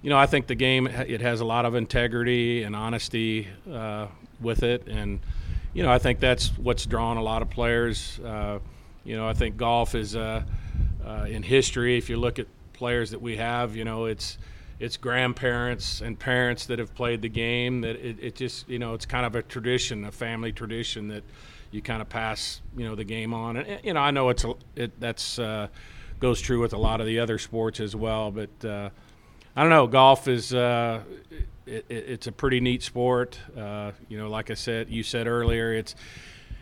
you 0.01 0.10
know, 0.10 0.18
I 0.18 0.25
think 0.25 0.48
the 0.48 0.56
game 0.56 0.88
it 0.88 1.22
has 1.22 1.41
a 1.41 1.46
lot 1.46 1.65
of 1.65 1.75
integrity 1.75 2.63
and 2.63 2.75
honesty 2.75 3.48
uh, 3.72 4.08
with 4.39 4.63
it 4.63 4.88
and 4.88 5.20
you 5.74 5.84
know, 5.84 5.91
I 5.91 6.00
think 6.00 6.20
that's 6.20 6.50
what's 6.58 6.86
drawn 6.86 7.18
a 7.18 7.24
lot 7.24 7.41
of 7.41 7.50
players. 7.50 8.20
Uh, 8.20 8.60
you 9.06 9.15
know, 9.15 9.27
I 9.27 9.34
think 9.34 9.58
golf 9.58 9.96
is 9.96 10.15
uh, 10.15 10.44
uh, 11.06 11.25
in 11.30 11.44
history. 11.44 11.98
If 11.98 12.10
you 12.10 12.18
look 12.18 12.39
at 12.39 12.48
players 12.74 13.12
that 13.12 13.22
we 13.22 13.38
have, 13.38 13.75
you 13.75 13.86
know, 13.86 14.06
it's 14.06 14.38
it's 14.81 14.97
grandparents 14.97 16.01
and 16.01 16.17
parents 16.17 16.65
that 16.65 16.79
have 16.79 16.93
played 16.95 17.21
the 17.21 17.29
game. 17.29 17.81
That 17.81 17.97
it, 17.97 18.17
it 18.19 18.35
just 18.35 18.67
you 18.67 18.79
know, 18.79 18.95
it's 18.95 19.05
kind 19.05 19.25
of 19.25 19.35
a 19.35 19.43
tradition, 19.43 20.03
a 20.05 20.11
family 20.11 20.51
tradition 20.51 21.07
that 21.09 21.23
you 21.69 21.81
kind 21.81 22.01
of 22.01 22.09
pass 22.09 22.61
you 22.75 22.83
know 22.83 22.95
the 22.95 23.03
game 23.03 23.33
on. 23.33 23.57
And 23.57 23.85
you 23.85 23.93
know, 23.93 24.00
I 24.00 24.09
know 24.11 24.29
it's 24.29 24.43
a, 24.43 24.53
it 24.75 25.00
that's 25.00 25.38
uh, 25.38 25.67
goes 26.19 26.41
true 26.41 26.59
with 26.59 26.73
a 26.73 26.77
lot 26.77 27.00
of 27.00 27.07
the 27.07 27.19
other 27.19 27.38
sports 27.38 27.79
as 27.79 27.95
well, 27.95 28.31
but. 28.31 28.65
Uh, 28.65 28.89
I 29.53 29.63
don't 29.63 29.69
know. 29.69 29.85
Golf 29.85 30.29
is 30.29 30.53
uh, 30.53 31.01
it, 31.65 31.85
it's 31.89 32.27
a 32.27 32.31
pretty 32.31 32.61
neat 32.61 32.83
sport. 32.83 33.38
Uh, 33.57 33.91
you 34.07 34.17
know, 34.17 34.29
like 34.29 34.50
I 34.50 34.53
said, 34.53 34.89
you 34.89 35.03
said 35.03 35.27
earlier, 35.27 35.73
it's 35.73 35.93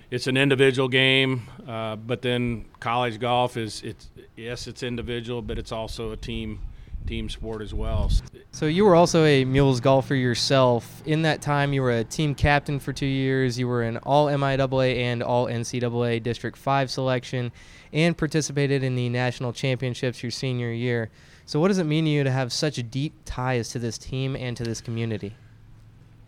it's 0.09 0.25
an 0.25 0.37
individual 0.37 0.87
game, 0.87 1.43
uh, 1.67 1.97
but 1.97 2.23
then 2.23 2.65
college 2.79 3.19
golf 3.19 3.57
is 3.57 3.83
it's 3.83 4.09
yes, 4.35 4.65
it's 4.65 4.81
individual, 4.81 5.43
but 5.43 5.59
it's 5.59 5.71
also 5.71 6.13
a 6.13 6.17
team 6.17 6.61
team 7.07 7.29
sport 7.29 7.61
as 7.61 7.73
well. 7.73 8.11
So 8.51 8.65
you 8.65 8.85
were 8.85 8.95
also 8.95 9.25
a 9.25 9.45
mules 9.45 9.79
golfer 9.79 10.15
yourself. 10.15 11.01
In 11.05 11.23
that 11.23 11.41
time, 11.41 11.73
you 11.73 11.81
were 11.81 11.91
a 11.91 12.03
team 12.03 12.35
captain 12.35 12.79
for 12.79 12.93
two 12.93 13.05
years. 13.05 13.57
You 13.57 13.67
were 13.67 13.83
an 13.83 13.97
All 13.97 14.27
MIAA 14.27 14.97
and 14.97 15.23
All 15.23 15.47
NCAA 15.47 16.21
District 16.21 16.57
Five 16.57 16.91
selection, 16.91 17.51
and 17.93 18.17
participated 18.17 18.83
in 18.83 18.95
the 18.95 19.09
national 19.09 19.53
championships 19.53 20.21
your 20.21 20.31
senior 20.31 20.71
year. 20.71 21.09
So, 21.45 21.59
what 21.59 21.69
does 21.69 21.79
it 21.79 21.85
mean 21.85 22.05
to 22.05 22.11
you 22.11 22.23
to 22.23 22.31
have 22.31 22.53
such 22.53 22.91
deep 22.91 23.13
ties 23.25 23.69
to 23.69 23.79
this 23.79 23.97
team 23.97 24.35
and 24.35 24.55
to 24.57 24.63
this 24.63 24.81
community? 24.81 25.33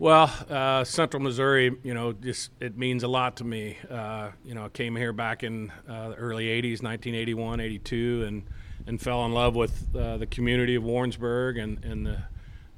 Well, 0.02 0.32
uh, 0.50 0.82
Central 0.82 1.22
Missouri, 1.22 1.76
you 1.84 1.94
know, 1.94 2.12
just 2.12 2.50
it 2.58 2.76
means 2.76 3.04
a 3.04 3.08
lot 3.08 3.36
to 3.36 3.44
me. 3.44 3.78
Uh, 3.88 4.30
you 4.44 4.52
know, 4.52 4.64
I 4.64 4.68
came 4.68 4.96
here 4.96 5.12
back 5.12 5.44
in 5.44 5.70
uh, 5.88 6.08
the 6.08 6.14
early 6.16 6.46
'80s, 6.46 6.82
1981, 6.82 7.60
'82, 7.60 8.24
and 8.26 8.42
and 8.86 9.00
fell 9.00 9.24
in 9.24 9.32
love 9.32 9.54
with 9.54 9.94
uh, 9.96 10.16
the 10.16 10.26
community 10.26 10.74
of 10.74 10.82
Warrensburg 10.82 11.58
and 11.58 11.82
and 11.84 12.06
the 12.06 12.18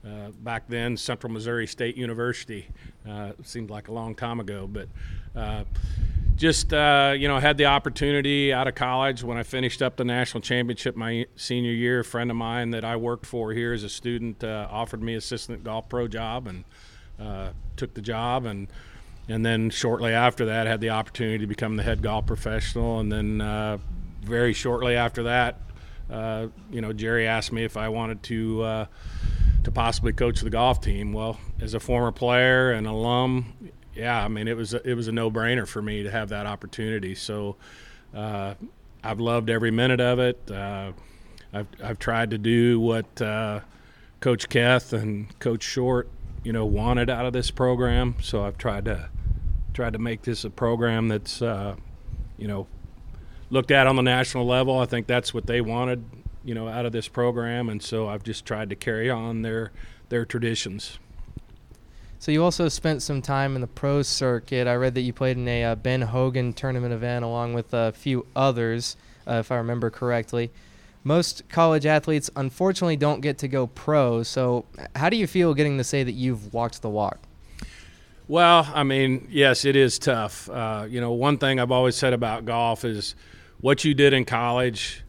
uh, 0.07 0.31
back 0.43 0.65
then 0.69 0.97
Central 0.97 1.33
Missouri 1.33 1.67
State 1.67 1.97
University. 1.97 2.67
Uh, 3.09 3.33
seemed 3.43 3.71
like 3.71 3.89
a 3.89 3.93
long 3.93 4.15
time 4.15 4.39
ago, 4.41 4.67
but 4.67 4.89
just 6.37 6.73
uh, 6.73 7.15
you 7.17 7.29
know 7.29 7.39
had 7.39 7.57
the 7.57 7.67
opportunity 7.67 8.53
out 8.53 8.67
of 8.67 8.75
college 8.75 9.23
when 9.23 9.39
I 9.39 9.43
finished 9.43 9.83
up 9.83 9.97
the 9.97 10.05
national 10.05 10.41
championship 10.41 10.97
my 10.97 11.27
senior 11.37 11.73
year. 11.73 12.01
A 12.01 12.05
friend 12.05 12.31
of 12.31 12.37
mine 12.37 12.71
that 12.71 12.85
I 12.85 12.97
worked 12.97 13.27
for 13.27 13.53
here 13.53 13.73
as 13.73 13.85
a 13.85 13.89
student 13.89 14.43
uh, 14.43 14.69
offered 14.71 15.03
me 15.03 15.15
assistant 15.15 15.65
golf 15.65 15.89
pro 15.89 16.09
job 16.09 16.47
and 16.47 16.65
uh, 17.21 17.51
took 17.77 17.95
the 17.95 18.03
job 18.03 18.47
and 18.47 18.69
and 19.29 19.47
then 19.47 19.71
shortly 19.71 20.13
after 20.13 20.47
that 20.47 20.67
had 20.67 20.81
the 20.81 20.91
opportunity 20.91 21.39
to 21.39 21.47
become 21.47 21.77
the 21.77 21.83
head 21.83 22.03
golf 22.03 22.27
professional 22.27 23.01
and 23.01 23.11
then 23.11 23.41
uh, 23.41 23.79
very 24.23 24.53
shortly 24.53 24.97
after 24.97 25.23
that 25.23 25.61
uh, 26.11 26.49
you 26.71 26.81
know 26.81 26.93
Jerry 26.93 27.27
asked 27.27 27.53
me 27.53 27.65
if 27.65 27.77
I 27.77 27.89
wanted 27.89 28.23
to 28.25 28.63
uh, 28.63 28.87
to 29.65 29.71
possibly 29.71 30.13
coach 30.13 30.41
the 30.41 30.51
golf 30.51 30.81
team. 30.81 31.13
Well, 31.13 31.39
as 31.61 31.75
a 31.75 31.81
former 31.81 32.13
player 32.13 32.73
and 32.73 32.87
alum, 32.87 33.71
yeah, 33.95 34.23
I 34.23 34.29
mean 34.29 34.49
it 34.49 34.57
was 34.57 34.75
a, 34.75 34.89
it 34.89 34.95
was 34.95 35.09
a 35.09 35.13
no 35.13 35.31
brainer 35.31 35.67
for 35.67 35.83
me 35.83 36.03
to 36.03 36.11
have 36.11 36.29
that 36.29 36.47
opportunity. 36.47 37.15
So 37.15 37.57
uh, 38.15 38.55
I've 39.03 39.21
loved 39.21 39.51
every 39.51 39.71
minute 39.71 40.01
of 40.01 40.19
it. 40.19 40.51
Uh, 40.51 40.93
I've 41.53 41.69
I've 41.83 41.99
tried 41.99 42.31
to 42.31 42.39
do 42.39 42.81
what 42.81 43.23
uh, 43.23 43.61
Coach 44.21 44.49
Keth 44.49 44.93
and 44.93 45.39
Coach 45.39 45.63
Short, 45.63 46.09
you 46.43 46.53
know, 46.53 46.67
wanted 46.67 47.09
out 47.09 47.25
of 47.25 47.33
this 47.33 47.51
program. 47.51 48.17
So 48.21 48.45
I've 48.45 48.59
tried 48.59 48.85
to 48.87 49.09
tried 49.73 49.95
to 49.95 49.99
make 49.99 50.23
this 50.23 50.45
a 50.45 50.51
program 50.51 51.09
that's 51.09 51.41
you 51.41 52.49
know 52.49 52.67
looked 53.51 53.71
at 53.71 53.87
on 53.87 53.97
the 53.97 54.03
national 54.03 54.47
level. 54.47 54.79
I 54.79 54.87
think 54.87 55.07
that's 55.07 55.33
what 55.33 55.47
they 55.47 55.61
wanted, 55.61 56.05
you 56.45 56.55
know, 56.55 56.69
out 56.69 56.87
of 56.87 56.93
this 56.93 57.09
program, 57.09 57.69
and 57.69 57.83
so 57.83 58.09
I've 58.09 58.23
just 58.23 58.45
tried 58.45 58.71
to 58.71 58.77
carry 58.77 59.11
on 59.11 59.43
their 59.43 59.73
their 60.09 60.25
traditions. 60.25 60.99
So 62.19 62.33
you 62.33 62.43
also 62.43 62.69
spent 62.69 63.03
some 63.03 63.21
time 63.21 63.55
in 63.55 63.61
the 63.61 63.67
pro 63.67 64.01
circuit. 64.01 64.67
I 64.67 64.77
read 64.77 64.95
that 64.95 65.03
you 65.03 65.13
played 65.13 65.37
in 65.37 65.47
a 65.47 65.65
uh, 65.65 65.75
Ben 65.75 66.01
Hogan 66.01 66.55
tournament 66.55 66.95
event 66.95 67.23
along 67.23 67.53
with 67.53 67.75
a 67.75 67.93
few 67.93 68.27
others, 68.35 68.97
uh, 69.27 69.35
if 69.35 69.53
I 69.53 69.57
remember 69.57 69.91
correctly. 69.91 70.51
Most 71.03 71.47
college 71.51 71.85
athletes 71.85 72.31
unfortunately 72.35 72.97
don't 72.97 73.21
get 73.21 73.37
to 73.39 73.49
go 73.49 73.67
pro. 73.67 74.23
So 74.23 74.65
how 74.97 75.11
do 75.11 75.19
you 75.19 75.27
feel 75.27 75.53
getting 75.53 75.77
to 75.77 75.85
say 75.85 76.03
that 76.03 76.13
you've 76.13 76.55
walked 76.55 76.81
the 76.81 76.89
walk? 76.89 77.19
Well, 78.27 78.71
I 78.75 78.85
mean, 78.85 79.29
yes, 79.31 79.67
it 79.67 79.77
is 79.77 79.99
tough. 79.99 80.49
Uh, 80.49 80.87
you 80.89 81.03
know, 81.03 81.13
one 81.13 81.37
thing 81.37 81.61
I've 81.61 81.73
always 81.73 81.95
said 81.95 82.15
about 82.15 82.47
golf 82.47 82.87
is 82.87 83.15
what 83.65 83.83
you 83.83 83.95
did 83.95 84.13
in 84.13 84.27
college 84.27 85.03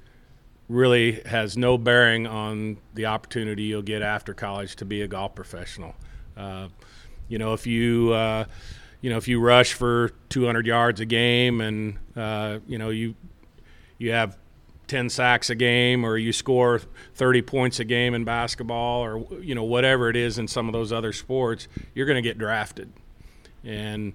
really 0.69 1.21
has 1.25 1.57
no 1.57 1.77
bearing 1.77 2.25
on 2.25 2.77
the 2.93 3.05
opportunity 3.05 3.63
you'll 3.63 3.81
get 3.81 4.01
after 4.01 4.33
college 4.33 4.77
to 4.77 4.85
be 4.85 5.01
a 5.01 5.07
golf 5.09 5.35
professional. 5.35 5.93
Uh, 6.37 6.69
you 7.27 7.37
know, 7.37 7.51
if 7.51 7.67
you 7.67 8.13
uh, 8.13 8.45
you 9.01 9.09
know 9.09 9.17
if 9.17 9.27
you 9.27 9.41
rush 9.41 9.73
for 9.73 10.11
200 10.29 10.65
yards 10.65 11.01
a 11.01 11.05
game 11.05 11.59
and 11.59 11.97
uh, 12.15 12.59
you 12.65 12.77
know 12.77 12.91
you 12.91 13.13
you 13.97 14.11
have 14.11 14.37
10 14.87 15.09
sacks 15.09 15.49
a 15.49 15.55
game 15.55 16.05
or 16.05 16.17
you 16.17 16.31
score 16.31 16.79
30 17.15 17.41
points 17.41 17.81
a 17.81 17.83
game 17.83 18.13
in 18.13 18.23
basketball 18.23 19.03
or 19.03 19.27
you 19.41 19.53
know 19.53 19.65
whatever 19.65 20.09
it 20.09 20.15
is 20.15 20.37
in 20.37 20.47
some 20.47 20.69
of 20.69 20.71
those 20.71 20.93
other 20.93 21.11
sports, 21.11 21.67
you're 21.93 22.05
going 22.05 22.15
to 22.15 22.21
get 22.21 22.37
drafted. 22.37 22.89
And 23.65 24.13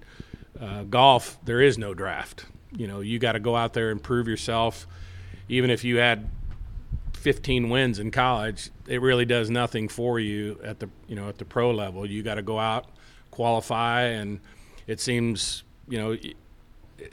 uh, 0.59 0.81
golf, 0.85 1.37
there 1.45 1.61
is 1.61 1.77
no 1.77 1.93
draft. 1.93 2.47
You 2.75 2.87
know, 2.87 3.01
you 3.01 3.19
got 3.19 3.33
to 3.33 3.39
go 3.39 3.55
out 3.55 3.73
there 3.73 3.91
and 3.91 4.01
prove 4.01 4.27
yourself. 4.27 4.87
Even 5.49 5.69
if 5.69 5.83
you 5.83 5.97
had 5.97 6.29
15 7.13 7.69
wins 7.69 7.99
in 7.99 8.11
college, 8.11 8.69
it 8.87 9.01
really 9.01 9.25
does 9.25 9.49
nothing 9.49 9.87
for 9.87 10.19
you 10.19 10.59
at 10.63 10.79
the 10.79 10.89
you 11.07 11.15
know 11.15 11.29
at 11.29 11.37
the 11.37 11.45
pro 11.45 11.71
level. 11.71 12.05
You 12.05 12.23
got 12.23 12.35
to 12.35 12.41
go 12.41 12.59
out 12.59 12.85
qualify, 13.29 14.03
and 14.03 14.39
it 14.87 14.99
seems 14.99 15.63
you 15.87 15.97
know 15.97 16.17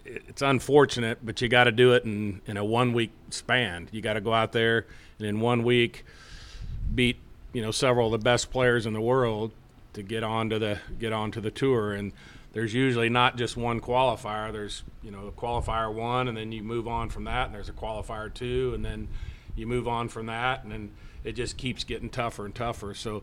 it's 0.05 0.43
unfortunate, 0.43 1.19
but 1.25 1.41
you 1.41 1.49
got 1.49 1.65
to 1.65 1.73
do 1.73 1.93
it 1.95 2.05
in 2.05 2.41
in 2.47 2.57
a 2.57 2.65
one 2.65 2.93
week 2.93 3.11
span. 3.31 3.88
You 3.93 4.00
got 4.00 4.15
to 4.15 4.21
go 4.21 4.33
out 4.33 4.53
there 4.53 4.87
and 5.19 5.27
in 5.27 5.41
one 5.41 5.62
week 5.62 6.05
beat 6.95 7.19
you 7.53 7.62
know 7.62 7.71
several 7.71 8.07
of 8.07 8.12
the 8.12 8.25
best 8.25 8.50
players 8.50 8.87
in 8.87 8.93
the 8.93 9.00
world 9.00 9.53
to 9.95 10.03
get 10.03 10.23
onto 10.23 10.59
the 10.59 10.79
get 10.99 11.12
onto 11.12 11.41
the 11.41 11.50
tour 11.50 11.93
and 11.93 12.12
there's 12.52 12.75
usually 12.75 13.09
not 13.09 13.37
just 13.37 13.57
one 13.57 13.81
qualifier 13.81 14.52
there's 14.52 14.83
you 15.02 15.11
know 15.11 15.33
qualifier 15.37 15.93
one 15.93 16.28
and 16.28 16.37
then 16.37 16.52
you 16.52 16.62
move 16.62 16.88
on 16.88 17.09
from 17.09 17.25
that 17.25 17.47
and 17.47 17.55
there's 17.55 17.69
a 17.69 17.73
qualifier 17.73 18.33
two 18.33 18.73
and 18.75 18.85
then 18.85 19.09
you 19.55 19.67
move 19.67 19.88
on 19.88 20.09
from 20.09 20.26
that 20.26 20.62
and 20.62 20.73
then 20.73 20.90
it 21.25 21.33
just 21.33 21.57
keeps 21.57 21.85
getting 21.85 22.09
tougher 22.09 22.45
and 22.45 22.55
tougher 22.55 22.95
so 22.95 23.23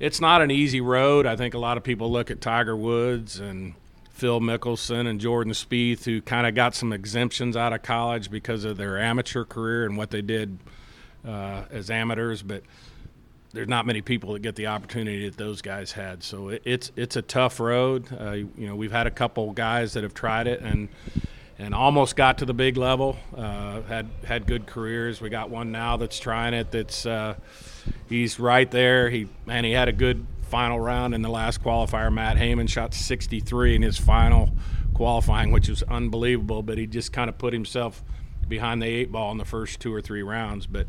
it's 0.00 0.20
not 0.20 0.42
an 0.42 0.50
easy 0.50 0.80
road. 0.80 1.26
I 1.26 1.36
think 1.36 1.54
a 1.54 1.58
lot 1.58 1.76
of 1.76 1.82
people 1.82 2.10
look 2.10 2.30
at 2.30 2.40
Tiger 2.40 2.76
Woods 2.76 3.40
and 3.40 3.74
Phil 4.10 4.40
Mickelson 4.40 5.06
and 5.06 5.20
Jordan 5.20 5.52
Spieth, 5.52 6.04
who 6.04 6.20
kind 6.22 6.46
of 6.46 6.54
got 6.54 6.74
some 6.74 6.92
exemptions 6.92 7.56
out 7.56 7.72
of 7.72 7.82
college 7.82 8.30
because 8.30 8.64
of 8.64 8.76
their 8.76 8.98
amateur 8.98 9.44
career 9.44 9.84
and 9.84 9.96
what 9.96 10.10
they 10.10 10.22
did 10.22 10.58
uh, 11.26 11.64
as 11.70 11.90
amateurs. 11.90 12.42
But 12.42 12.62
there's 13.52 13.68
not 13.68 13.86
many 13.86 14.02
people 14.02 14.34
that 14.34 14.40
get 14.40 14.56
the 14.56 14.66
opportunity 14.66 15.28
that 15.28 15.38
those 15.38 15.62
guys 15.62 15.92
had. 15.92 16.22
So 16.22 16.50
it, 16.50 16.62
it's 16.64 16.92
it's 16.96 17.16
a 17.16 17.22
tough 17.22 17.60
road. 17.60 18.06
Uh, 18.12 18.32
you 18.32 18.66
know, 18.66 18.76
we've 18.76 18.92
had 18.92 19.06
a 19.06 19.10
couple 19.10 19.50
guys 19.52 19.94
that 19.94 20.02
have 20.02 20.14
tried 20.14 20.46
it 20.46 20.60
and 20.60 20.88
and 21.58 21.74
almost 21.74 22.14
got 22.14 22.38
to 22.38 22.44
the 22.44 22.54
big 22.54 22.76
level. 22.76 23.16
Uh, 23.36 23.82
had 23.82 24.08
had 24.24 24.46
good 24.46 24.66
careers. 24.66 25.20
We 25.20 25.30
got 25.30 25.50
one 25.50 25.72
now 25.72 25.96
that's 25.96 26.18
trying 26.18 26.54
it. 26.54 26.70
That's 26.70 27.06
uh, 27.06 27.34
he's 28.08 28.38
right 28.38 28.70
there. 28.70 29.10
He 29.10 29.28
and 29.46 29.64
he 29.64 29.72
had 29.72 29.88
a 29.88 29.92
good 29.92 30.26
final 30.42 30.78
round 30.78 31.14
in 31.14 31.22
the 31.22 31.30
last 31.30 31.62
qualifier. 31.62 32.12
Matt 32.12 32.38
Hayman 32.38 32.66
shot 32.66 32.94
63 32.94 33.76
in 33.76 33.82
his 33.82 33.98
final 33.98 34.50
qualifying, 34.94 35.52
which 35.52 35.68
was 35.68 35.82
unbelievable. 35.84 36.62
But 36.62 36.78
he 36.78 36.86
just 36.86 37.12
kind 37.12 37.28
of 37.28 37.38
put 37.38 37.52
himself 37.52 38.02
behind 38.46 38.82
the 38.82 38.86
eight 38.86 39.10
ball 39.10 39.32
in 39.32 39.38
the 39.38 39.44
first 39.44 39.80
two 39.80 39.92
or 39.92 40.00
three 40.00 40.22
rounds. 40.22 40.66
But 40.66 40.86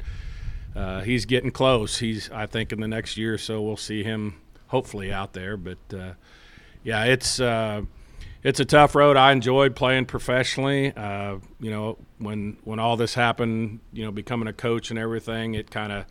uh, 0.75 1.01
he's 1.01 1.25
getting 1.25 1.51
close. 1.51 1.97
He's 1.99 2.29
I 2.31 2.45
think 2.45 2.71
in 2.71 2.79
the 2.79 2.87
next 2.87 3.17
year 3.17 3.33
or 3.33 3.37
so 3.37 3.61
we'll 3.61 3.77
see 3.77 4.03
him 4.03 4.35
hopefully 4.67 5.11
out 5.11 5.33
there. 5.33 5.57
But 5.57 5.77
uh, 5.93 6.13
yeah, 6.83 7.05
it's 7.05 7.39
uh, 7.39 7.81
it's 8.43 8.59
a 8.59 8.65
tough 8.65 8.95
road. 8.95 9.17
I 9.17 9.31
enjoyed 9.31 9.75
playing 9.75 10.05
professionally. 10.05 10.93
Uh, 10.95 11.37
you 11.59 11.71
know, 11.71 11.97
when 12.17 12.57
when 12.63 12.79
all 12.79 12.97
this 12.97 13.13
happened, 13.13 13.79
you 13.91 14.05
know, 14.05 14.11
becoming 14.11 14.47
a 14.47 14.53
coach 14.53 14.89
and 14.89 14.99
everything, 14.99 15.55
it 15.55 15.69
kind 15.69 15.91
of 15.91 16.05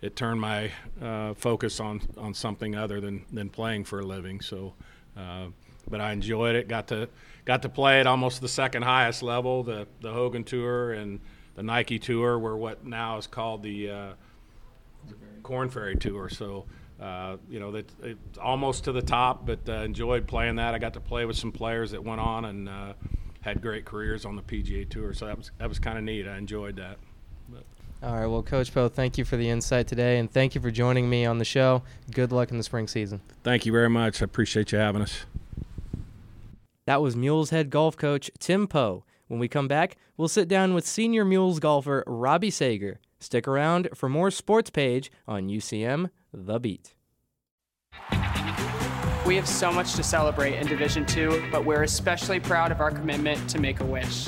it 0.00 0.16
turned 0.16 0.40
my 0.40 0.70
uh, 1.02 1.34
focus 1.34 1.80
on 1.80 2.00
on 2.16 2.32
something 2.34 2.74
other 2.74 3.00
than 3.00 3.24
than 3.32 3.50
playing 3.50 3.84
for 3.84 4.00
a 4.00 4.06
living. 4.06 4.40
So, 4.40 4.74
uh, 5.16 5.46
but 5.88 6.00
I 6.00 6.12
enjoyed 6.12 6.54
it. 6.56 6.68
Got 6.68 6.88
to 6.88 7.08
got 7.44 7.62
to 7.62 7.68
play 7.68 8.00
at 8.00 8.06
almost 8.06 8.40
the 8.40 8.48
second 8.48 8.82
highest 8.82 9.22
level, 9.22 9.62
the 9.62 9.86
the 10.00 10.12
Hogan 10.12 10.44
Tour 10.44 10.92
and 10.92 11.20
the 11.56 11.62
Nike 11.62 11.98
Tour, 11.98 12.38
where 12.38 12.56
what 12.56 12.86
now 12.86 13.18
is 13.18 13.26
called 13.26 13.62
the 13.62 13.90
uh, 13.90 14.12
Korn 15.42 15.68
Ferry 15.70 15.96
Tour. 15.96 16.28
So. 16.28 16.66
Uh, 16.98 17.36
you 17.50 17.60
know, 17.60 17.72
that 17.72 17.84
it's 18.02 18.38
almost 18.38 18.84
to 18.84 18.90
the 18.92 19.02
top, 19.02 19.44
but 19.44 19.58
uh, 19.68 19.82
enjoyed 19.82 20.26
playing 20.26 20.56
that. 20.56 20.74
I 20.74 20.78
got 20.78 20.94
to 20.94 21.00
play 21.00 21.26
with 21.26 21.36
some 21.36 21.52
players 21.52 21.90
that 21.90 22.02
went 22.02 22.22
on 22.22 22.46
and 22.46 22.70
uh, 22.70 22.94
had 23.42 23.60
great 23.60 23.84
careers 23.84 24.24
on 24.24 24.34
the 24.34 24.40
PGA 24.40 24.88
Tour, 24.88 25.12
so 25.12 25.26
that 25.26 25.36
was 25.36 25.50
that 25.58 25.68
was 25.68 25.78
kind 25.78 25.98
of 25.98 26.04
neat. 26.04 26.26
I 26.26 26.38
enjoyed 26.38 26.76
that. 26.76 26.96
All 28.02 28.14
right. 28.14 28.26
Well, 28.26 28.42
Coach 28.42 28.74
Poe, 28.74 28.88
thank 28.88 29.16
you 29.16 29.24
for 29.24 29.36
the 29.36 29.48
insight 29.48 29.86
today, 29.86 30.18
and 30.18 30.30
thank 30.30 30.54
you 30.54 30.60
for 30.60 30.70
joining 30.70 31.08
me 31.08 31.24
on 31.24 31.38
the 31.38 31.44
show. 31.44 31.82
Good 32.10 32.30
luck 32.30 32.50
in 32.50 32.58
the 32.58 32.62
spring 32.62 32.88
season. 32.88 33.20
Thank 33.42 33.64
you 33.64 33.72
very 33.72 33.88
much. 33.88 34.20
I 34.20 34.26
appreciate 34.26 34.72
you 34.72 34.78
having 34.78 35.02
us. 35.02 35.24
That 36.84 37.00
was 37.00 37.16
Mules 37.16 37.50
head 37.50 37.70
golf 37.70 37.96
coach 37.96 38.30
Tim 38.38 38.68
Poe. 38.68 39.04
When 39.28 39.40
we 39.40 39.48
come 39.48 39.66
back, 39.66 39.96
we'll 40.16 40.28
sit 40.28 40.48
down 40.48 40.74
with 40.74 40.86
senior 40.86 41.24
Mules 41.24 41.58
golfer 41.58 42.04
Robbie 42.06 42.50
Sager. 42.50 43.00
Stick 43.18 43.48
around 43.48 43.88
for 43.94 44.08
more 44.08 44.30
sports 44.30 44.70
page 44.70 45.10
on 45.26 45.48
UCM 45.48 46.10
The 46.32 46.60
Beat. 46.60 46.94
We 49.26 49.34
have 49.34 49.48
so 49.48 49.72
much 49.72 49.94
to 49.94 50.04
celebrate 50.04 50.54
in 50.54 50.68
Division 50.68 51.04
Two, 51.04 51.42
but 51.50 51.64
we're 51.64 51.82
especially 51.82 52.38
proud 52.38 52.70
of 52.70 52.80
our 52.80 52.92
commitment 52.92 53.50
to 53.50 53.58
Make 53.58 53.80
a 53.80 53.84
Wish. 53.84 54.26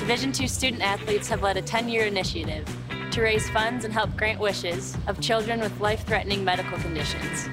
Division 0.00 0.32
II 0.38 0.48
student 0.48 0.82
athletes 0.82 1.28
have 1.28 1.42
led 1.42 1.56
a 1.56 1.62
10 1.62 1.88
year 1.88 2.06
initiative 2.06 2.64
to 3.12 3.22
raise 3.22 3.48
funds 3.50 3.84
and 3.84 3.94
help 3.94 4.16
grant 4.16 4.40
wishes 4.40 4.96
of 5.06 5.20
children 5.20 5.60
with 5.60 5.80
life 5.80 6.04
threatening 6.04 6.44
medical 6.44 6.76
conditions. 6.78 7.48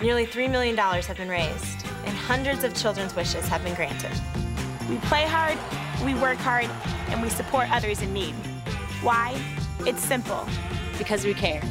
Nearly 0.00 0.26
$3 0.26 0.50
million 0.50 0.76
have 0.76 1.16
been 1.16 1.28
raised, 1.28 1.84
and 2.04 2.16
hundreds 2.16 2.62
of 2.62 2.74
children's 2.74 3.16
wishes 3.16 3.48
have 3.48 3.64
been 3.64 3.74
granted. 3.74 4.12
We 4.88 4.96
play 4.98 5.24
hard, 5.26 5.58
we 6.02 6.14
work 6.14 6.38
hard, 6.38 6.70
and 7.08 7.22
we 7.22 7.28
support 7.28 7.70
others 7.70 8.02
in 8.02 8.12
need. 8.12 8.34
Why? 9.02 9.38
It's 9.80 10.02
simple. 10.02 10.46
Because 10.98 11.24
we 11.24 11.34
care. 11.34 11.62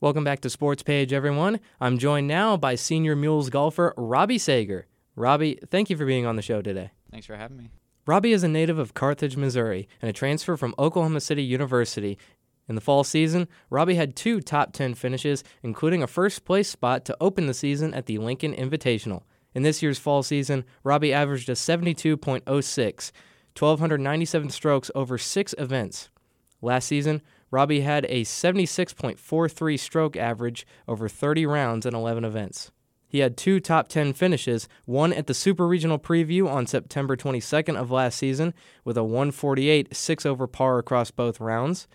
Welcome 0.00 0.24
back 0.24 0.40
to 0.40 0.50
Sports 0.50 0.82
Page, 0.82 1.12
everyone. 1.12 1.60
I'm 1.78 1.98
joined 1.98 2.26
now 2.26 2.56
by 2.56 2.74
senior 2.74 3.14
Mules 3.14 3.50
golfer 3.50 3.92
Robbie 3.98 4.38
Sager. 4.38 4.86
Robbie, 5.14 5.58
thank 5.68 5.90
you 5.90 5.96
for 5.96 6.06
being 6.06 6.24
on 6.24 6.36
the 6.36 6.42
show 6.42 6.62
today. 6.62 6.92
Thanks 7.10 7.26
for 7.26 7.36
having 7.36 7.58
me. 7.58 7.70
Robbie 8.06 8.32
is 8.32 8.42
a 8.42 8.48
native 8.48 8.78
of 8.78 8.94
Carthage, 8.94 9.36
Missouri, 9.36 9.86
and 10.00 10.08
a 10.08 10.12
transfer 10.14 10.56
from 10.56 10.74
Oklahoma 10.78 11.20
City 11.20 11.42
University. 11.42 12.16
In 12.66 12.76
the 12.76 12.80
fall 12.80 13.04
season, 13.04 13.46
Robbie 13.68 13.96
had 13.96 14.16
two 14.16 14.40
top 14.40 14.72
10 14.72 14.94
finishes, 14.94 15.44
including 15.62 16.02
a 16.02 16.06
first 16.06 16.46
place 16.46 16.70
spot 16.70 17.04
to 17.04 17.16
open 17.20 17.46
the 17.46 17.52
season 17.52 17.92
at 17.92 18.06
the 18.06 18.16
Lincoln 18.16 18.54
Invitational. 18.54 19.24
In 19.54 19.62
this 19.62 19.82
year's 19.82 19.98
fall 19.98 20.22
season, 20.22 20.64
Robbie 20.84 21.12
averaged 21.12 21.48
a 21.48 21.52
72.06, 21.52 23.12
1,297 23.58 24.50
strokes 24.50 24.90
over 24.94 25.18
six 25.18 25.54
events. 25.58 26.08
Last 26.62 26.86
season, 26.86 27.22
Robbie 27.50 27.80
had 27.80 28.04
a 28.04 28.22
76.43 28.22 29.78
stroke 29.78 30.16
average 30.16 30.66
over 30.86 31.08
30 31.08 31.46
rounds 31.46 31.84
in 31.84 31.94
11 31.94 32.24
events. 32.24 32.70
He 33.08 33.18
had 33.18 33.36
two 33.36 33.58
top 33.58 33.88
10 33.88 34.12
finishes, 34.12 34.68
one 34.84 35.12
at 35.12 35.26
the 35.26 35.34
Super 35.34 35.66
Regional 35.66 35.98
Preview 35.98 36.48
on 36.48 36.68
September 36.68 37.16
22nd 37.16 37.76
of 37.76 37.90
last 37.90 38.16
season 38.16 38.54
with 38.84 38.96
a 38.96 39.02
148 39.02 39.96
6 39.96 40.26
over 40.26 40.46
par 40.46 40.78
across 40.78 41.10
both 41.10 41.40
rounds. 41.40 41.88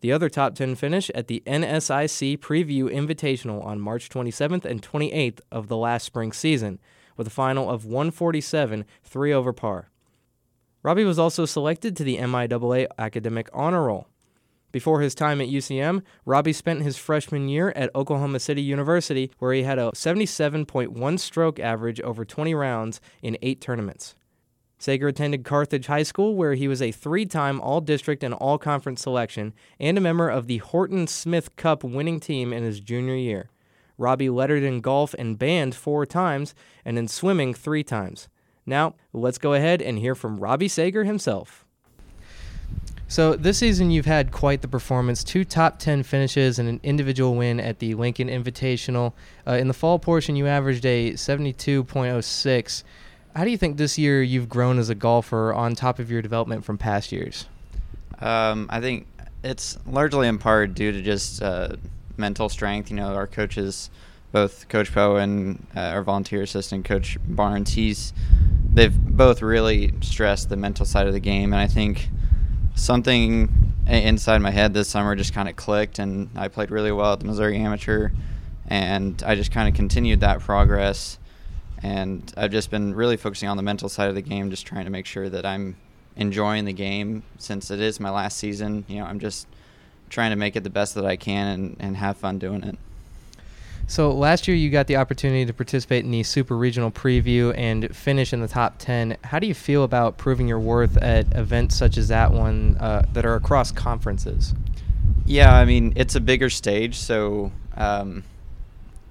The 0.00 0.12
other 0.12 0.28
top 0.28 0.54
10 0.54 0.74
finish 0.74 1.10
at 1.14 1.26
the 1.26 1.42
NSIC 1.46 2.38
Preview 2.38 2.84
Invitational 2.84 3.64
on 3.64 3.80
March 3.80 4.10
27th 4.10 4.66
and 4.66 4.82
28th 4.82 5.40
of 5.50 5.68
the 5.68 5.76
last 5.76 6.04
spring 6.04 6.32
season 6.32 6.78
with 7.18 7.26
a 7.26 7.30
final 7.30 7.68
of 7.68 7.84
147 7.84 8.86
3 9.04 9.32
over 9.34 9.52
par. 9.52 9.90
Robbie 10.82 11.04
was 11.04 11.18
also 11.18 11.44
selected 11.44 11.94
to 11.96 12.04
the 12.04 12.16
MIAA 12.16 12.86
Academic 12.98 13.50
Honor 13.52 13.84
Roll. 13.84 14.08
Before 14.70 15.00
his 15.00 15.14
time 15.14 15.40
at 15.40 15.48
UCM, 15.48 16.02
Robbie 16.24 16.52
spent 16.52 16.82
his 16.82 16.96
freshman 16.96 17.48
year 17.48 17.72
at 17.74 17.94
Oklahoma 17.94 18.38
City 18.38 18.62
University, 18.62 19.30
where 19.38 19.52
he 19.52 19.62
had 19.64 19.78
a 19.78 19.90
77.1 19.92 21.18
stroke 21.18 21.58
average 21.58 22.00
over 22.00 22.24
20 22.24 22.54
rounds 22.54 23.00
in 23.22 23.36
eight 23.42 23.60
tournaments. 23.60 24.14
Sager 24.78 25.08
attended 25.08 25.44
Carthage 25.44 25.86
High 25.86 26.04
School, 26.04 26.36
where 26.36 26.54
he 26.54 26.68
was 26.68 26.80
a 26.80 26.92
three 26.92 27.26
time 27.26 27.60
All 27.60 27.80
District 27.80 28.22
and 28.22 28.34
All 28.34 28.58
Conference 28.58 29.02
selection 29.02 29.52
and 29.80 29.98
a 29.98 30.02
member 30.02 30.28
of 30.28 30.46
the 30.46 30.58
Horton 30.58 31.06
Smith 31.06 31.56
Cup 31.56 31.82
winning 31.82 32.20
team 32.20 32.52
in 32.52 32.62
his 32.62 32.78
junior 32.78 33.16
year. 33.16 33.50
Robbie 33.98 34.30
lettered 34.30 34.62
in 34.62 34.80
golf 34.80 35.14
and 35.18 35.38
band 35.38 35.74
four 35.74 36.06
times 36.06 36.54
and 36.84 36.96
in 36.96 37.08
swimming 37.08 37.52
three 37.52 37.82
times. 37.82 38.28
Now, 38.64 38.94
let's 39.12 39.38
go 39.38 39.54
ahead 39.54 39.82
and 39.82 39.98
hear 39.98 40.14
from 40.14 40.38
Robbie 40.38 40.68
Sager 40.68 41.04
himself. 41.04 41.64
So 43.10 43.34
this 43.34 43.56
season 43.56 43.90
you've 43.90 44.04
had 44.04 44.30
quite 44.32 44.60
the 44.60 44.68
performance: 44.68 45.24
two 45.24 45.42
top 45.42 45.78
ten 45.78 46.02
finishes 46.02 46.58
and 46.58 46.68
an 46.68 46.78
individual 46.82 47.34
win 47.34 47.58
at 47.58 47.78
the 47.78 47.94
Lincoln 47.94 48.28
Invitational. 48.28 49.14
Uh, 49.46 49.52
in 49.52 49.66
the 49.66 49.74
fall 49.74 49.98
portion, 49.98 50.36
you 50.36 50.46
averaged 50.46 50.84
a 50.84 51.12
72.06. 51.12 52.82
How 53.34 53.44
do 53.44 53.50
you 53.50 53.56
think 53.56 53.78
this 53.78 53.96
year 53.96 54.22
you've 54.22 54.50
grown 54.50 54.78
as 54.78 54.90
a 54.90 54.94
golfer 54.94 55.54
on 55.54 55.74
top 55.74 55.98
of 55.98 56.10
your 56.10 56.20
development 56.20 56.64
from 56.64 56.76
past 56.76 57.10
years? 57.10 57.46
Um, 58.20 58.66
I 58.68 58.80
think 58.80 59.06
it's 59.42 59.78
largely 59.86 60.28
in 60.28 60.36
part 60.36 60.74
due 60.74 60.92
to 60.92 61.00
just 61.00 61.42
uh, 61.42 61.76
mental 62.18 62.48
strength. 62.48 62.90
You 62.90 62.96
know, 62.96 63.14
our 63.14 63.26
coaches, 63.26 63.90
both 64.32 64.68
Coach 64.68 64.92
Poe 64.92 65.16
and 65.16 65.66
uh, 65.76 65.80
our 65.80 66.02
volunteer 66.02 66.42
assistant 66.42 66.84
Coach 66.84 67.18
Barnes, 67.26 67.74
he's 67.74 68.12
they've 68.72 68.96
both 68.98 69.42
really 69.42 69.92
stressed 70.02 70.48
the 70.48 70.56
mental 70.56 70.86
side 70.86 71.06
of 71.06 71.12
the 71.12 71.20
game, 71.20 71.52
and 71.52 71.60
I 71.60 71.66
think 71.66 72.08
something 72.74 73.72
inside 73.86 74.38
my 74.38 74.50
head 74.50 74.74
this 74.74 74.88
summer 74.88 75.16
just 75.16 75.32
kind 75.32 75.48
of 75.48 75.56
clicked, 75.56 75.98
and 75.98 76.30
I 76.36 76.48
played 76.48 76.70
really 76.70 76.92
well 76.92 77.14
at 77.14 77.20
the 77.20 77.26
Missouri 77.26 77.56
Amateur, 77.56 78.10
and 78.66 79.22
I 79.26 79.34
just 79.34 79.50
kind 79.50 79.68
of 79.68 79.74
continued 79.74 80.20
that 80.20 80.40
progress. 80.40 81.18
And 81.80 82.32
I've 82.36 82.50
just 82.50 82.70
been 82.70 82.94
really 82.94 83.16
focusing 83.16 83.48
on 83.48 83.56
the 83.56 83.62
mental 83.62 83.88
side 83.88 84.08
of 84.08 84.14
the 84.14 84.22
game, 84.22 84.50
just 84.50 84.66
trying 84.66 84.84
to 84.84 84.90
make 84.90 85.06
sure 85.06 85.28
that 85.28 85.46
I'm 85.46 85.76
enjoying 86.16 86.64
the 86.64 86.72
game 86.72 87.22
since 87.38 87.70
it 87.70 87.80
is 87.80 88.00
my 88.00 88.10
last 88.10 88.36
season. 88.36 88.84
You 88.88 88.98
know, 88.98 89.04
I'm 89.04 89.20
just 89.20 89.46
trying 90.08 90.30
to 90.30 90.36
make 90.36 90.56
it 90.56 90.64
the 90.64 90.70
best 90.70 90.94
that 90.94 91.04
I 91.04 91.16
can 91.16 91.48
and, 91.48 91.76
and 91.78 91.96
have 91.96 92.16
fun 92.16 92.38
doing 92.38 92.62
it. 92.64 92.78
So 93.86 94.12
last 94.12 94.46
year 94.46 94.56
you 94.56 94.68
got 94.68 94.86
the 94.86 94.96
opportunity 94.96 95.46
to 95.46 95.52
participate 95.54 96.04
in 96.04 96.10
the 96.10 96.22
Super 96.22 96.54
Regional 96.54 96.90
Preview 96.90 97.54
and 97.56 97.96
finish 97.96 98.34
in 98.34 98.40
the 98.40 98.48
top 98.48 98.74
10. 98.78 99.16
How 99.24 99.38
do 99.38 99.46
you 99.46 99.54
feel 99.54 99.82
about 99.82 100.18
proving 100.18 100.46
your 100.46 100.60
worth 100.60 100.98
at 100.98 101.34
events 101.34 101.74
such 101.76 101.96
as 101.96 102.08
that 102.08 102.30
one 102.30 102.76
uh, 102.80 103.06
that 103.14 103.24
are 103.24 103.34
across 103.34 103.72
conferences? 103.72 104.52
Yeah, 105.24 105.54
I 105.54 105.64
mean, 105.64 105.94
it's 105.96 106.14
a 106.14 106.20
bigger 106.20 106.50
stage, 106.50 106.96
so 106.96 107.50
um, 107.78 108.24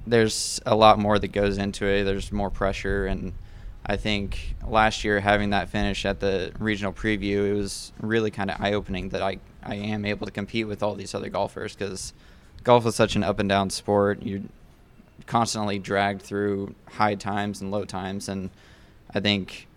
there's 0.05 0.61
a 0.63 0.75
lot 0.75 0.99
more 0.99 1.17
that 1.17 1.29
goes 1.29 1.57
into 1.57 1.85
it. 1.85 2.03
There's 2.03 2.31
more 2.31 2.51
pressure, 2.51 3.07
and 3.07 3.33
I 3.83 3.97
think 3.97 4.55
last 4.67 5.03
year 5.03 5.19
having 5.19 5.51
that 5.51 5.69
finish 5.69 6.05
at 6.05 6.19
the 6.19 6.51
regional 6.59 6.93
preview, 6.93 7.49
it 7.49 7.53
was 7.53 7.91
really 7.99 8.29
kind 8.29 8.51
of 8.51 8.61
eye 8.61 8.73
opening 8.73 9.09
that 9.09 9.23
I, 9.23 9.39
I 9.67 9.75
am 9.75 10.05
able 10.05 10.25
to 10.25 10.31
compete 10.31 10.67
with 10.67 10.81
all 10.81 10.95
these 10.95 11.13
other 11.13 11.29
golfers 11.29 11.75
because 11.75 12.13
golf 12.63 12.85
is 12.85 12.95
such 12.95 13.15
an 13.15 13.23
up 13.23 13.37
and 13.39 13.49
down 13.49 13.69
sport. 13.69 14.23
You're 14.23 14.43
constantly 15.25 15.77
dragged 15.77 16.21
through 16.21 16.73
high 16.89 17.15
times 17.15 17.59
and 17.61 17.69
low 17.69 17.83
times, 17.83 18.29
and 18.29 18.49
I 19.13 19.19
think 19.19 19.67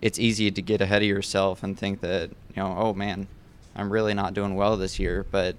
it's 0.00 0.18
easy 0.18 0.50
to 0.50 0.62
get 0.62 0.80
ahead 0.80 1.02
of 1.02 1.08
yourself 1.08 1.62
and 1.62 1.76
think 1.76 2.00
that 2.00 2.30
you 2.30 2.62
know, 2.62 2.76
oh 2.78 2.94
man, 2.94 3.26
I'm 3.74 3.92
really 3.92 4.14
not 4.14 4.34
doing 4.34 4.54
well 4.54 4.76
this 4.76 5.00
year, 5.00 5.26
but 5.30 5.56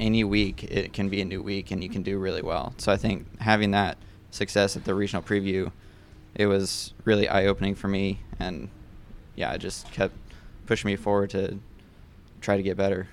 any 0.00 0.24
week 0.24 0.64
it 0.64 0.92
can 0.92 1.08
be 1.08 1.20
a 1.20 1.24
new 1.24 1.42
week 1.42 1.70
and 1.70 1.82
you 1.82 1.90
can 1.90 2.02
do 2.02 2.18
really 2.18 2.42
well. 2.42 2.74
So 2.78 2.90
I 2.90 2.96
think 2.96 3.40
having 3.40 3.72
that 3.72 3.98
success 4.30 4.76
at 4.76 4.84
the 4.84 4.94
regional 4.94 5.22
preview, 5.22 5.70
it 6.34 6.46
was 6.46 6.94
really 7.04 7.28
eye 7.28 7.44
opening 7.44 7.74
for 7.74 7.88
me, 7.88 8.20
and 8.38 8.70
yeah, 9.36 9.52
it 9.52 9.58
just 9.58 9.90
kept 9.92 10.14
pushing 10.66 10.90
me 10.90 10.96
forward 10.96 11.28
to 11.30 11.58
try 12.44 12.56
to 12.56 12.62
get 12.62 12.76
better. 12.76 13.08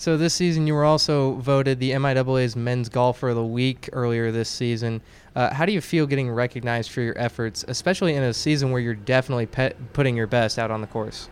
So 0.00 0.16
this 0.16 0.32
season, 0.32 0.68
you 0.68 0.74
were 0.74 0.84
also 0.84 1.32
voted 1.34 1.80
the 1.80 1.90
MIAA's 1.90 2.54
Men's 2.54 2.88
Golfer 2.88 3.30
of 3.30 3.34
the 3.34 3.44
Week 3.44 3.88
earlier 3.92 4.30
this 4.30 4.48
season. 4.48 5.00
Uh, 5.34 5.52
how 5.52 5.66
do 5.66 5.72
you 5.72 5.80
feel 5.80 6.06
getting 6.06 6.30
recognized 6.30 6.92
for 6.92 7.00
your 7.00 7.18
efforts, 7.18 7.64
especially 7.66 8.14
in 8.14 8.22
a 8.22 8.32
season 8.32 8.70
where 8.70 8.80
you're 8.80 8.94
definitely 8.94 9.46
pe- 9.46 9.74
putting 9.94 10.16
your 10.16 10.28
best 10.28 10.56
out 10.56 10.70
on 10.70 10.80
the 10.80 10.86
course? 10.86 11.28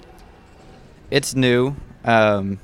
It's 1.12 1.36
new. 1.36 1.76
Um, 2.04 2.58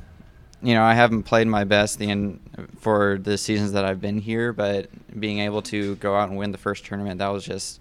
you 0.60 0.74
know, 0.74 0.82
I 0.82 0.94
haven't 0.94 1.22
played 1.22 1.46
my 1.46 1.62
best 1.62 2.00
the 2.00 2.10
in, 2.10 2.40
for 2.80 3.18
the 3.22 3.38
seasons 3.38 3.70
that 3.72 3.84
I've 3.84 4.00
been 4.00 4.18
here, 4.18 4.52
but 4.52 4.88
being 5.20 5.38
able 5.38 5.62
to 5.62 5.94
go 5.96 6.16
out 6.16 6.28
and 6.28 6.36
win 6.36 6.50
the 6.50 6.58
first 6.58 6.84
tournament, 6.84 7.18
that 7.18 7.28
was 7.28 7.44
just 7.44 7.80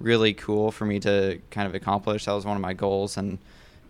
really 0.00 0.34
cool 0.34 0.70
for 0.70 0.84
me 0.84 1.00
to 1.00 1.40
kind 1.50 1.66
of 1.66 1.74
accomplish. 1.74 2.26
That 2.26 2.32
was 2.32 2.44
one 2.44 2.56
of 2.56 2.62
my 2.62 2.74
goals, 2.74 3.16
and 3.16 3.38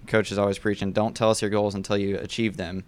coach 0.07 0.33
is 0.33 0.39
always 0.39 0.59
preaching, 0.59 0.93
don't 0.93 1.17
tell 1.17 1.31
us 1.31 1.43
your 1.43 1.51
goals 1.51 1.75
until 1.75 1.97
you 1.97 2.19
achieve 2.19 2.57
them. 2.57 2.85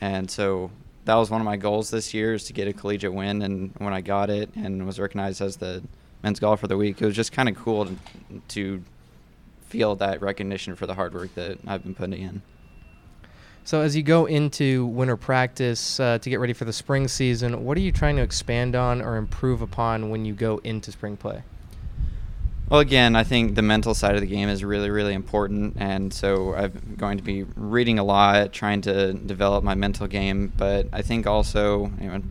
And 0.00 0.30
so 0.30 0.70
that 1.04 1.14
was 1.14 1.30
one 1.30 1.40
of 1.40 1.44
my 1.44 1.56
goals 1.56 1.90
this 1.90 2.12
year 2.12 2.34
is 2.34 2.44
to 2.44 2.52
get 2.52 2.68
a 2.68 2.72
collegiate 2.72 3.14
win. 3.14 3.42
And 3.42 3.72
when 3.78 3.92
I 3.92 4.00
got 4.00 4.30
it 4.30 4.50
and 4.54 4.86
was 4.86 4.98
recognized 4.98 5.40
as 5.40 5.56
the 5.56 5.82
men's 6.22 6.40
golfer 6.40 6.66
of 6.66 6.68
the 6.68 6.76
week, 6.76 7.00
it 7.00 7.06
was 7.06 7.16
just 7.16 7.32
kind 7.32 7.48
of 7.48 7.56
cool 7.56 7.86
to, 7.86 7.96
to 8.48 8.84
feel 9.68 9.94
that 9.96 10.20
recognition 10.20 10.76
for 10.76 10.86
the 10.86 10.94
hard 10.94 11.14
work 11.14 11.34
that 11.34 11.58
I've 11.66 11.82
been 11.82 11.94
putting 11.94 12.20
in. 12.20 12.42
So, 13.64 13.80
as 13.80 13.96
you 13.96 14.04
go 14.04 14.26
into 14.26 14.86
winter 14.86 15.16
practice 15.16 15.98
uh, 15.98 16.18
to 16.18 16.30
get 16.30 16.38
ready 16.38 16.52
for 16.52 16.64
the 16.64 16.72
spring 16.72 17.08
season, 17.08 17.64
what 17.64 17.76
are 17.76 17.80
you 17.80 17.90
trying 17.90 18.14
to 18.14 18.22
expand 18.22 18.76
on 18.76 19.02
or 19.02 19.16
improve 19.16 19.60
upon 19.60 20.08
when 20.08 20.24
you 20.24 20.34
go 20.34 20.58
into 20.58 20.92
spring 20.92 21.16
play? 21.16 21.42
Well, 22.68 22.80
again, 22.80 23.14
I 23.14 23.22
think 23.22 23.54
the 23.54 23.62
mental 23.62 23.94
side 23.94 24.16
of 24.16 24.20
the 24.20 24.26
game 24.26 24.48
is 24.48 24.64
really, 24.64 24.90
really 24.90 25.14
important, 25.14 25.76
and 25.78 26.12
so 26.12 26.52
I'm 26.52 26.96
going 26.98 27.16
to 27.16 27.22
be 27.22 27.44
reading 27.54 28.00
a 28.00 28.04
lot, 28.04 28.52
trying 28.52 28.80
to 28.82 29.12
develop 29.12 29.62
my 29.62 29.76
mental 29.76 30.08
game. 30.08 30.52
But 30.56 30.88
I 30.92 31.02
think 31.02 31.28
also, 31.28 31.92
you 32.00 32.08
know, 32.08 32.22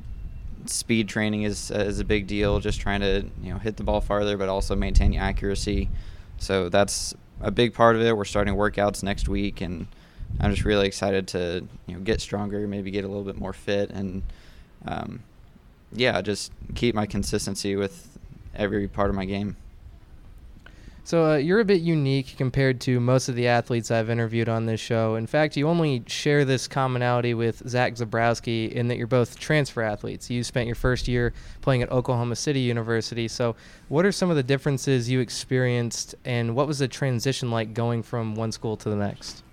speed 0.65 1.07
training 1.07 1.43
is 1.43 1.71
is 1.71 2.01
a 2.01 2.03
big 2.03 2.27
deal. 2.27 2.59
Just 2.59 2.81
trying 2.81 2.99
to 2.99 3.23
you 3.41 3.53
know 3.53 3.59
hit 3.59 3.77
the 3.77 3.83
ball 3.83 4.01
farther, 4.01 4.35
but 4.35 4.49
also 4.49 4.75
maintain 4.75 5.15
accuracy. 5.15 5.89
So 6.37 6.67
that's 6.67 7.15
a 7.39 7.49
big 7.49 7.73
part 7.73 7.95
of 7.95 8.01
it. 8.01 8.17
We're 8.17 8.25
starting 8.25 8.55
workouts 8.55 9.03
next 9.03 9.29
week, 9.29 9.61
and 9.61 9.87
I'm 10.41 10.51
just 10.51 10.65
really 10.65 10.85
excited 10.85 11.29
to 11.29 11.65
you 11.87 11.93
know 11.93 12.01
get 12.01 12.19
stronger, 12.19 12.67
maybe 12.67 12.91
get 12.91 13.05
a 13.05 13.07
little 13.07 13.23
bit 13.23 13.39
more 13.39 13.53
fit, 13.53 13.89
and 13.89 14.21
um, 14.85 15.23
yeah, 15.93 16.19
just 16.21 16.51
keep 16.73 16.93
my 16.93 17.05
consistency 17.05 17.77
with 17.77 18.17
every 18.53 18.89
part 18.89 19.09
of 19.09 19.15
my 19.15 19.23
game. 19.23 19.55
So 21.05 21.33
uh, 21.33 21.35
you're 21.35 21.59
a 21.59 21.65
bit 21.65 21.81
unique 21.83 22.33
compared 22.35 22.81
to 22.81 22.99
most 22.99 23.29
of 23.29 23.35
the 23.35 23.47
athletes 23.47 23.91
I've 23.91 24.09
interviewed 24.09 24.49
on 24.49 24.65
this 24.65 24.79
show. 24.79 25.13
In 25.13 25.27
fact, 25.27 25.55
you 25.55 25.67
only 25.67 26.03
share 26.07 26.45
this 26.45 26.67
commonality 26.67 27.35
with 27.35 27.61
Zach 27.69 27.93
Zebrowski 27.93 28.71
in 28.71 28.87
that 28.87 28.97
you're 28.97 29.05
both 29.05 29.37
transfer 29.37 29.83
athletes. 29.83 30.31
You 30.31 30.43
spent 30.43 30.65
your 30.65 30.75
first 30.75 31.07
year 31.07 31.31
playing 31.61 31.83
at 31.83 31.91
Oklahoma 31.91 32.35
City 32.35 32.61
University. 32.61 33.27
So, 33.27 33.55
what 33.87 34.03
are 34.03 34.11
some 34.11 34.31
of 34.31 34.35
the 34.35 34.41
differences 34.41 35.07
you 35.07 35.19
experienced, 35.19 36.15
and 36.25 36.55
what 36.55 36.65
was 36.65 36.79
the 36.79 36.87
transition 36.87 37.51
like 37.51 37.75
going 37.75 38.01
from 38.01 38.33
one 38.33 38.51
school 38.51 38.75
to 38.77 38.89
the 38.89 38.95
next? 38.95 39.43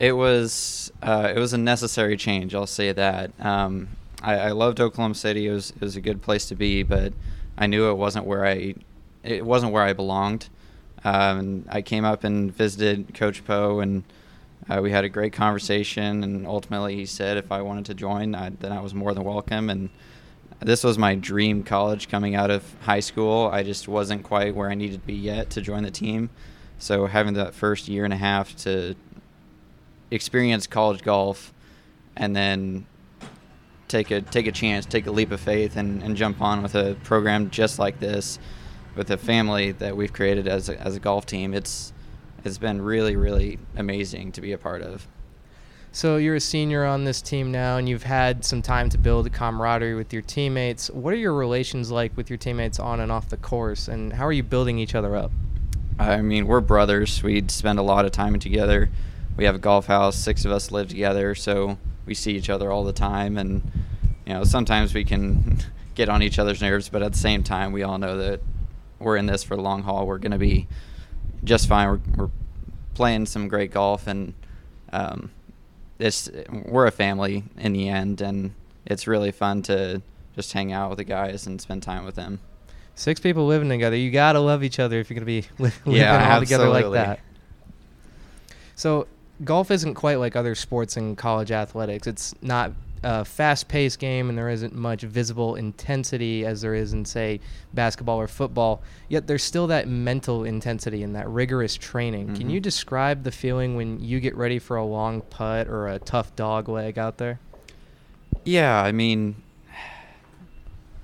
It 0.00 0.14
was 0.14 0.90
uh, 1.04 1.32
it 1.32 1.38
was 1.38 1.52
a 1.52 1.58
necessary 1.58 2.16
change. 2.16 2.52
I'll 2.52 2.66
say 2.66 2.90
that. 2.90 3.30
Um, 3.38 3.90
I, 4.24 4.38
I 4.38 4.50
loved 4.50 4.80
Oklahoma 4.80 5.14
City. 5.14 5.46
It 5.46 5.52
was 5.52 5.70
it 5.70 5.80
was 5.80 5.94
a 5.94 6.00
good 6.00 6.20
place 6.20 6.46
to 6.46 6.56
be, 6.56 6.82
but 6.82 7.12
I 7.56 7.68
knew 7.68 7.90
it 7.90 7.94
wasn't 7.94 8.26
where 8.26 8.44
I 8.44 8.74
it 9.22 9.46
wasn't 9.46 9.70
where 9.70 9.84
I 9.84 9.92
belonged. 9.92 10.48
Um, 11.04 11.66
I 11.68 11.82
came 11.82 12.04
up 12.04 12.24
and 12.24 12.54
visited 12.54 13.14
Coach 13.14 13.44
Poe, 13.44 13.80
and 13.80 14.04
uh, 14.68 14.80
we 14.82 14.90
had 14.90 15.04
a 15.04 15.08
great 15.08 15.32
conversation. 15.32 16.24
And 16.24 16.46
ultimately, 16.46 16.96
he 16.96 17.06
said 17.06 17.36
if 17.36 17.52
I 17.52 17.60
wanted 17.62 17.84
to 17.86 17.94
join, 17.94 18.34
I, 18.34 18.50
then 18.50 18.72
I 18.72 18.80
was 18.80 18.94
more 18.94 19.12
than 19.12 19.22
welcome. 19.24 19.68
And 19.68 19.90
this 20.60 20.82
was 20.82 20.96
my 20.96 21.14
dream 21.14 21.62
college 21.62 22.08
coming 22.08 22.34
out 22.34 22.50
of 22.50 22.64
high 22.80 23.00
school. 23.00 23.50
I 23.52 23.62
just 23.62 23.86
wasn't 23.86 24.22
quite 24.22 24.54
where 24.54 24.70
I 24.70 24.74
needed 24.74 25.00
to 25.00 25.06
be 25.06 25.14
yet 25.14 25.50
to 25.50 25.60
join 25.60 25.82
the 25.82 25.90
team. 25.90 26.30
So 26.78 27.06
having 27.06 27.34
that 27.34 27.54
first 27.54 27.86
year 27.86 28.04
and 28.04 28.12
a 28.12 28.16
half 28.16 28.56
to 28.58 28.94
experience 30.10 30.66
college 30.66 31.02
golf, 31.02 31.52
and 32.16 32.34
then 32.34 32.86
take 33.88 34.10
a 34.10 34.22
take 34.22 34.46
a 34.46 34.52
chance, 34.52 34.86
take 34.86 35.06
a 35.06 35.10
leap 35.10 35.32
of 35.32 35.40
faith, 35.40 35.76
and, 35.76 36.02
and 36.02 36.16
jump 36.16 36.40
on 36.40 36.62
with 36.62 36.74
a 36.74 36.96
program 37.04 37.50
just 37.50 37.78
like 37.78 38.00
this 38.00 38.38
with 38.94 39.08
the 39.08 39.16
family 39.16 39.72
that 39.72 39.96
we've 39.96 40.12
created 40.12 40.46
as 40.46 40.68
a, 40.68 40.80
as 40.80 40.96
a 40.96 41.00
golf 41.00 41.26
team, 41.26 41.54
it's 41.54 41.92
it's 42.44 42.58
been 42.58 42.82
really 42.82 43.16
really 43.16 43.58
amazing 43.76 44.32
to 44.32 44.40
be 44.40 44.52
a 44.52 44.58
part 44.58 44.82
of. 44.82 45.06
So 45.94 46.16
you're 46.16 46.34
a 46.34 46.40
senior 46.40 46.84
on 46.84 47.04
this 47.04 47.22
team 47.22 47.52
now, 47.52 47.76
and 47.76 47.88
you've 47.88 48.02
had 48.02 48.44
some 48.44 48.62
time 48.62 48.90
to 48.90 48.98
build 48.98 49.28
a 49.28 49.30
camaraderie 49.30 49.94
with 49.94 50.12
your 50.12 50.22
teammates. 50.22 50.90
What 50.90 51.14
are 51.14 51.18
your 51.18 51.34
relations 51.34 51.88
like 51.92 52.16
with 52.16 52.28
your 52.28 52.36
teammates 52.36 52.80
on 52.80 52.98
and 52.98 53.12
off 53.12 53.28
the 53.28 53.36
course, 53.36 53.86
and 53.86 54.12
how 54.12 54.26
are 54.26 54.32
you 54.32 54.42
building 54.42 54.80
each 54.80 54.96
other 54.96 55.14
up? 55.14 55.30
I 55.98 56.20
mean, 56.20 56.48
we're 56.48 56.60
brothers. 56.60 57.22
We 57.22 57.44
spend 57.46 57.78
a 57.78 57.82
lot 57.82 58.04
of 58.04 58.10
time 58.10 58.36
together. 58.40 58.90
We 59.36 59.44
have 59.44 59.54
a 59.54 59.60
golf 59.60 59.86
house. 59.86 60.16
Six 60.16 60.44
of 60.44 60.50
us 60.50 60.72
live 60.72 60.88
together, 60.88 61.36
so 61.36 61.78
we 62.06 62.14
see 62.14 62.32
each 62.32 62.50
other 62.50 62.72
all 62.72 62.82
the 62.82 62.92
time. 62.92 63.38
And 63.38 63.62
you 64.26 64.34
know, 64.34 64.42
sometimes 64.42 64.94
we 64.94 65.04
can 65.04 65.58
get 65.94 66.08
on 66.08 66.24
each 66.24 66.40
other's 66.40 66.60
nerves, 66.60 66.88
but 66.88 67.04
at 67.04 67.12
the 67.12 67.18
same 67.18 67.44
time, 67.44 67.70
we 67.70 67.84
all 67.84 67.98
know 67.98 68.16
that 68.18 68.40
we're 68.98 69.16
in 69.16 69.26
this 69.26 69.42
for 69.42 69.56
the 69.56 69.62
long 69.62 69.82
haul. 69.82 70.06
We're 70.06 70.18
going 70.18 70.32
to 70.32 70.38
be 70.38 70.66
just 71.42 71.68
fine. 71.68 71.88
We're, 71.88 72.24
we're, 72.24 72.30
playing 72.94 73.26
some 73.26 73.48
great 73.48 73.72
golf, 73.72 74.06
and 74.06 74.34
um, 74.92 75.30
it's 75.98 76.30
we're 76.64 76.86
a 76.86 76.92
family 76.92 77.42
in 77.58 77.72
the 77.72 77.88
end, 77.88 78.20
and 78.20 78.54
it's 78.86 79.06
really 79.06 79.32
fun 79.32 79.62
to 79.62 80.00
just 80.36 80.52
hang 80.52 80.72
out 80.72 80.90
with 80.90 80.98
the 80.98 81.04
guys 81.04 81.46
and 81.46 81.60
spend 81.60 81.82
time 81.82 82.04
with 82.04 82.14
them. 82.14 82.40
Six 82.94 83.18
people 83.18 83.46
living 83.46 83.68
together. 83.68 83.96
You 83.96 84.10
gotta 84.10 84.38
love 84.38 84.62
each 84.62 84.78
other 84.78 85.00
if 85.00 85.10
you're 85.10 85.16
gonna 85.16 85.26
be 85.26 85.42
li- 85.58 85.72
living 85.84 86.00
yeah, 86.00 86.34
all 86.34 86.40
together 86.40 86.68
like 86.68 86.90
that. 86.92 87.20
So 88.76 89.08
golf 89.42 89.70
isn't 89.70 89.94
quite 89.94 90.20
like 90.20 90.36
other 90.36 90.54
sports 90.54 90.96
in 90.96 91.16
college 91.16 91.50
athletics. 91.50 92.06
It's 92.06 92.34
not 92.42 92.72
a 93.04 93.24
fast-paced 93.24 93.98
game, 93.98 94.28
and 94.28 94.36
there 94.36 94.48
isn't 94.48 94.74
much 94.74 95.02
visible 95.02 95.54
intensity 95.54 96.44
as 96.46 96.60
there 96.62 96.74
is 96.74 96.92
in, 96.92 97.04
say, 97.04 97.38
basketball 97.72 98.18
or 98.20 98.26
football. 98.26 98.82
Yet 99.08 99.26
there's 99.26 99.42
still 99.44 99.66
that 99.68 99.86
mental 99.86 100.44
intensity 100.44 101.02
and 101.02 101.14
that 101.14 101.28
rigorous 101.28 101.76
training. 101.76 102.26
Can 102.28 102.34
Mm-hmm. 102.36 102.50
you 102.50 102.60
describe 102.60 103.22
the 103.22 103.30
feeling 103.32 103.76
when 103.76 104.00
you 104.02 104.18
get 104.20 104.34
ready 104.34 104.58
for 104.58 104.76
a 104.76 104.84
long 104.84 105.20
putt 105.20 105.68
or 105.68 105.88
a 105.88 105.98
tough 105.98 106.34
dog 106.34 106.68
leg 106.68 106.98
out 106.98 107.18
there? 107.18 107.38
Yeah, 108.44 108.82
I 108.82 108.90
mean, 108.92 109.36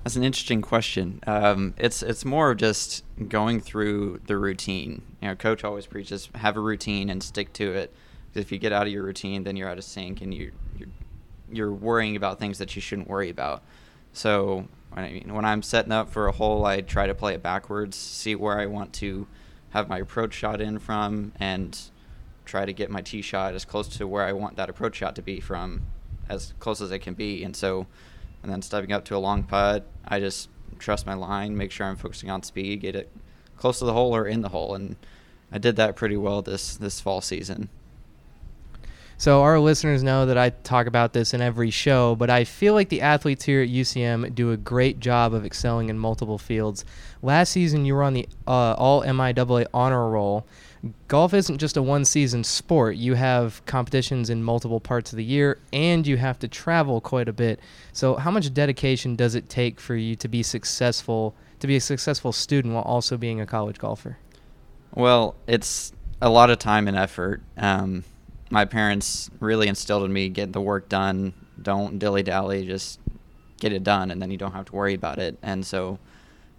that's 0.03 0.15
an 0.15 0.23
interesting 0.23 0.61
question. 0.61 1.19
Um, 1.27 1.73
it's 1.77 2.01
it's 2.01 2.25
more 2.25 2.51
of 2.51 2.57
just 2.57 3.03
going 3.29 3.61
through 3.61 4.21
the 4.25 4.35
routine. 4.37 5.03
You 5.21 5.29
know, 5.29 5.35
coach 5.35 5.63
always 5.63 5.85
preaches 5.85 6.29
have 6.35 6.57
a 6.57 6.59
routine 6.59 7.09
and 7.09 7.21
stick 7.21 7.53
to 7.53 7.71
it. 7.73 7.93
if 8.33 8.51
you 8.51 8.57
get 8.57 8.71
out 8.71 8.87
of 8.87 8.93
your 8.93 9.03
routine, 9.03 9.43
then 9.43 9.55
you're 9.55 9.69
out 9.69 9.77
of 9.77 9.83
sync 9.83 10.21
and 10.21 10.33
you 10.33 10.51
you're 11.51 11.73
worrying 11.73 12.15
about 12.15 12.39
things 12.39 12.57
that 12.57 12.75
you 12.75 12.81
shouldn't 12.81 13.07
worry 13.07 13.29
about. 13.29 13.63
So 14.13 14.67
I 14.93 15.23
when 15.27 15.45
I'm 15.45 15.61
setting 15.61 15.91
up 15.91 16.09
for 16.09 16.27
a 16.27 16.31
hole, 16.31 16.65
I 16.65 16.81
try 16.81 17.07
to 17.07 17.13
play 17.13 17.33
it 17.33 17.43
backwards, 17.43 17.97
see 17.97 18.35
where 18.35 18.59
I 18.59 18.65
want 18.65 18.93
to 18.93 19.27
have 19.71 19.87
my 19.87 19.99
approach 19.99 20.33
shot 20.33 20.59
in 20.59 20.79
from, 20.79 21.31
and 21.39 21.79
try 22.45 22.65
to 22.65 22.73
get 22.73 22.89
my 22.89 23.01
tee 23.01 23.21
shot 23.21 23.53
as 23.53 23.63
close 23.63 23.87
to 23.87 24.07
where 24.07 24.23
I 24.23 24.33
want 24.33 24.57
that 24.57 24.69
approach 24.69 24.97
shot 24.97 25.15
to 25.15 25.21
be 25.21 25.39
from, 25.39 25.83
as 26.27 26.53
close 26.59 26.81
as 26.81 26.91
it 26.91 26.99
can 26.99 27.13
be. 27.13 27.43
And 27.43 27.55
so, 27.55 27.87
and 28.43 28.51
then 28.51 28.61
stepping 28.61 28.91
up 28.91 29.05
to 29.05 29.15
a 29.15 29.19
long 29.19 29.43
putt, 29.43 29.87
I 30.05 30.19
just 30.19 30.49
trust 30.79 31.05
my 31.05 31.13
line, 31.13 31.55
make 31.55 31.71
sure 31.71 31.87
I'm 31.87 31.95
focusing 31.95 32.29
on 32.29 32.43
speed, 32.43 32.81
get 32.81 32.95
it 32.95 33.09
close 33.55 33.79
to 33.79 33.85
the 33.85 33.93
hole 33.93 34.15
or 34.15 34.27
in 34.27 34.41
the 34.41 34.49
hole, 34.49 34.75
and 34.75 34.97
I 35.51 35.57
did 35.57 35.75
that 35.75 35.95
pretty 35.95 36.17
well 36.17 36.41
this 36.41 36.75
this 36.75 36.99
fall 36.99 37.21
season. 37.21 37.69
So 39.21 39.43
our 39.43 39.59
listeners 39.59 40.01
know 40.01 40.25
that 40.25 40.37
I 40.39 40.49
talk 40.49 40.87
about 40.87 41.13
this 41.13 41.35
in 41.35 41.41
every 41.41 41.69
show, 41.69 42.15
but 42.15 42.31
I 42.31 42.43
feel 42.43 42.73
like 42.73 42.89
the 42.89 43.01
athletes 43.01 43.45
here 43.45 43.61
at 43.61 43.69
UCM 43.69 44.33
do 44.33 44.51
a 44.51 44.57
great 44.57 44.99
job 44.99 45.35
of 45.35 45.45
excelling 45.45 45.89
in 45.89 45.99
multiple 45.99 46.39
fields. 46.39 46.83
Last 47.21 47.51
season, 47.51 47.85
you 47.85 47.93
were 47.93 48.01
on 48.01 48.15
the 48.15 48.27
uh, 48.47 48.73
All 48.79 49.03
MIAA 49.03 49.67
honor 49.75 50.09
roll. 50.09 50.47
Golf 51.07 51.35
isn't 51.35 51.59
just 51.59 51.77
a 51.77 51.83
one-season 51.83 52.43
sport. 52.43 52.95
You 52.95 53.13
have 53.13 53.63
competitions 53.67 54.31
in 54.31 54.43
multiple 54.43 54.79
parts 54.79 55.13
of 55.13 55.17
the 55.17 55.23
year, 55.23 55.59
and 55.71 56.07
you 56.07 56.17
have 56.17 56.39
to 56.39 56.47
travel 56.47 56.99
quite 56.99 57.29
a 57.29 57.33
bit. 57.33 57.59
So, 57.93 58.15
how 58.15 58.31
much 58.31 58.51
dedication 58.51 59.15
does 59.15 59.35
it 59.35 59.49
take 59.49 59.79
for 59.79 59.95
you 59.95 60.15
to 60.15 60.27
be 60.27 60.41
successful, 60.41 61.35
to 61.59 61.67
be 61.67 61.75
a 61.75 61.79
successful 61.79 62.31
student 62.31 62.73
while 62.73 62.81
also 62.85 63.17
being 63.17 63.39
a 63.39 63.45
college 63.45 63.77
golfer? 63.77 64.17
Well, 64.95 65.35
it's 65.45 65.93
a 66.19 66.29
lot 66.31 66.49
of 66.49 66.57
time 66.57 66.87
and 66.87 66.97
effort. 66.97 67.43
Um, 67.55 68.03
my 68.51 68.65
parents 68.65 69.31
really 69.39 69.67
instilled 69.67 70.03
in 70.03 70.13
me 70.13 70.29
get 70.29 70.53
the 70.53 70.61
work 70.61 70.89
done. 70.89 71.33
Don't 71.59 71.97
dilly 71.97 72.21
dally. 72.21 72.65
Just 72.65 72.99
get 73.59 73.71
it 73.71 73.83
done, 73.83 74.11
and 74.11 74.21
then 74.21 74.29
you 74.29 74.37
don't 74.37 74.51
have 74.51 74.65
to 74.65 74.75
worry 74.75 74.93
about 74.93 75.17
it. 75.17 75.37
And 75.41 75.65
so, 75.65 75.97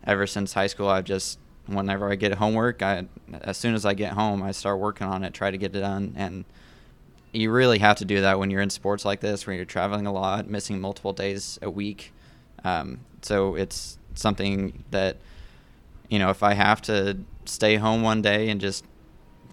ever 0.04 0.26
since 0.26 0.54
high 0.54 0.66
school, 0.66 0.88
I've 0.88 1.04
just 1.04 1.38
whenever 1.66 2.10
I 2.10 2.16
get 2.16 2.34
homework, 2.34 2.82
I 2.82 3.04
as 3.42 3.58
soon 3.58 3.74
as 3.74 3.84
I 3.84 3.94
get 3.94 4.14
home, 4.14 4.42
I 4.42 4.52
start 4.52 4.78
working 4.78 5.06
on 5.06 5.22
it, 5.22 5.34
try 5.34 5.50
to 5.50 5.58
get 5.58 5.76
it 5.76 5.80
done, 5.80 6.14
and 6.16 6.44
you 7.32 7.50
really 7.50 7.78
have 7.78 7.96
to 7.98 8.04
do 8.04 8.22
that 8.22 8.38
when 8.38 8.50
you're 8.50 8.60
in 8.62 8.70
sports 8.70 9.04
like 9.04 9.20
this, 9.20 9.46
where 9.46 9.54
you're 9.54 9.64
traveling 9.64 10.06
a 10.06 10.12
lot, 10.12 10.48
missing 10.48 10.80
multiple 10.80 11.12
days 11.12 11.58
a 11.62 11.70
week. 11.70 12.12
Um, 12.64 13.00
so 13.22 13.54
it's 13.54 13.98
something 14.14 14.84
that 14.90 15.18
you 16.08 16.18
know 16.18 16.30
if 16.30 16.42
I 16.42 16.54
have 16.54 16.80
to 16.82 17.18
stay 17.44 17.76
home 17.76 18.02
one 18.02 18.22
day 18.22 18.48
and 18.48 18.60
just 18.60 18.84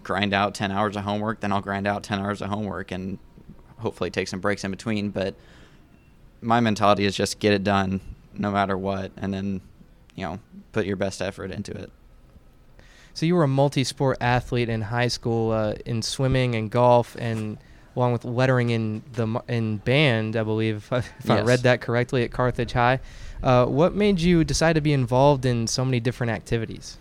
grind 0.10 0.34
out 0.34 0.56
10 0.56 0.72
hours 0.72 0.96
of 0.96 1.04
homework, 1.04 1.40
then 1.40 1.52
I'll 1.52 1.62
grind 1.62 1.86
out 1.86 2.02
10 2.02 2.20
hours 2.20 2.42
of 2.42 2.50
homework 2.50 2.92
and 2.92 3.20
hopefully 3.78 4.10
take 4.10 4.28
some 4.28 4.40
breaks 4.40 4.64
in 4.64 4.72
between. 4.72 5.12
But 5.12 5.36
my 6.42 6.60
mentality 6.60 7.06
is 7.06 7.16
just 7.16 7.38
get 7.38 7.54
it 7.54 7.64
done 7.64 8.02
no 8.34 8.50
matter 8.50 8.76
what, 8.76 9.12
and 9.18 9.32
then, 9.32 9.62
you 10.16 10.24
know, 10.26 10.40
put 10.72 10.88
your 10.88 10.96
best 10.96 11.22
effort 11.22 11.52
into 11.52 11.72
it. 11.74 11.92
So 13.14 13.28
you 13.28 13.36
were 13.36 13.44
a 13.44 13.48
multi-sport 13.48 14.18
athlete 14.20 14.68
in 14.68 14.82
high 14.82 15.10
school, 15.10 15.52
uh, 15.52 15.74
in 15.86 16.02
swimming 16.02 16.56
and 16.56 16.72
golf, 16.72 17.16
and 17.20 17.60
along 17.96 18.14
with 18.14 18.26
lettering 18.26 18.72
in 18.72 19.04
the 19.14 19.28
in 19.48 19.78
band, 19.78 20.36
I 20.36 20.42
believe, 20.42 20.78
if, 20.92 20.94
I, 20.94 20.98
if 20.98 21.30
I 21.30 21.36
Yes. 21.38 21.46
read 21.46 21.60
that 21.60 21.82
correctly, 21.82 22.24
at 22.24 22.32
Carthage 22.32 22.72
High. 22.74 23.00
Uh, 23.44 23.68
what 23.68 23.94
made 23.94 24.20
you 24.22 24.44
decide 24.44 24.74
to 24.74 24.82
be 24.82 24.92
involved 24.94 25.46
in 25.46 25.68
so 25.68 25.86
many 25.86 26.00
different 26.00 26.32
activities? 26.32 26.98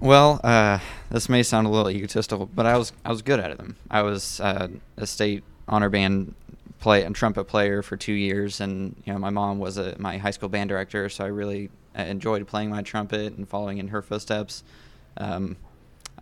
Well, 0.00 0.40
uh, 0.44 0.78
this 1.10 1.28
may 1.28 1.42
sound 1.42 1.66
a 1.66 1.70
little 1.70 1.90
egotistical, 1.90 2.46
but 2.46 2.66
I 2.66 2.76
was 2.76 2.92
I 3.04 3.10
was 3.10 3.22
good 3.22 3.40
at 3.40 3.56
them. 3.58 3.76
I 3.90 4.02
was 4.02 4.40
uh, 4.40 4.68
a 4.96 5.06
state 5.06 5.42
honor 5.66 5.88
band 5.88 6.34
play 6.78 7.02
and 7.02 7.16
trumpet 7.16 7.44
player 7.44 7.82
for 7.82 7.96
two 7.96 8.12
years, 8.12 8.60
and 8.60 8.94
you 9.04 9.12
know 9.12 9.18
my 9.18 9.30
mom 9.30 9.58
was 9.58 9.76
a, 9.76 9.96
my 9.98 10.18
high 10.18 10.30
school 10.30 10.48
band 10.48 10.68
director, 10.68 11.08
so 11.08 11.24
I 11.24 11.28
really 11.28 11.70
uh, 11.98 12.02
enjoyed 12.02 12.46
playing 12.46 12.70
my 12.70 12.82
trumpet 12.82 13.36
and 13.36 13.48
following 13.48 13.78
in 13.78 13.88
her 13.88 14.00
footsteps. 14.00 14.62
Um, 15.16 15.56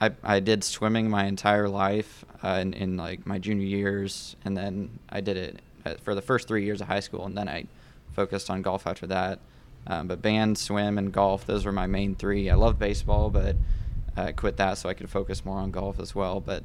I 0.01 0.13
I 0.23 0.41
did 0.41 0.65
swimming 0.65 1.11
my 1.11 1.27
entire 1.27 1.69
life 1.69 2.25
uh, 2.43 2.59
in, 2.63 2.73
in 2.73 2.97
like 2.97 3.27
my 3.27 3.39
junior 3.39 3.67
years, 3.67 4.37
and 4.43 4.57
then 4.57 4.99
I 5.11 5.21
did 5.21 5.37
it 5.37 5.61
uh, 5.85 5.95
for 6.03 6.15
the 6.15 6.23
first 6.23 6.49
three 6.49 6.65
years 6.65 6.81
of 6.81 6.87
high 6.87 7.01
school, 7.01 7.27
and 7.27 7.37
then 7.37 7.49
I 7.49 7.67
focused 8.15 8.49
on 8.49 8.63
golf 8.63 8.87
after 8.87 9.07
that. 9.09 9.39
Um, 9.87 10.09
but 10.09 10.21
band, 10.23 10.59
swim, 10.59 10.99
and 10.99 11.13
golf, 11.13 11.47
those 11.47 11.65
were 11.65 11.73
my 11.73 11.87
main 11.87 12.15
three. 12.15 12.51
I 12.51 12.55
loved 12.57 12.79
baseball, 12.79 13.31
but 13.31 13.57
I 14.17 14.33
quit 14.33 14.57
that 14.57 14.79
so 14.79 14.89
I 14.89 14.95
could 14.95 15.09
focus 15.09 15.45
more 15.45 15.59
on 15.59 15.71
golf 15.71 16.01
as 16.01 16.15
well. 16.15 16.41
But 16.41 16.65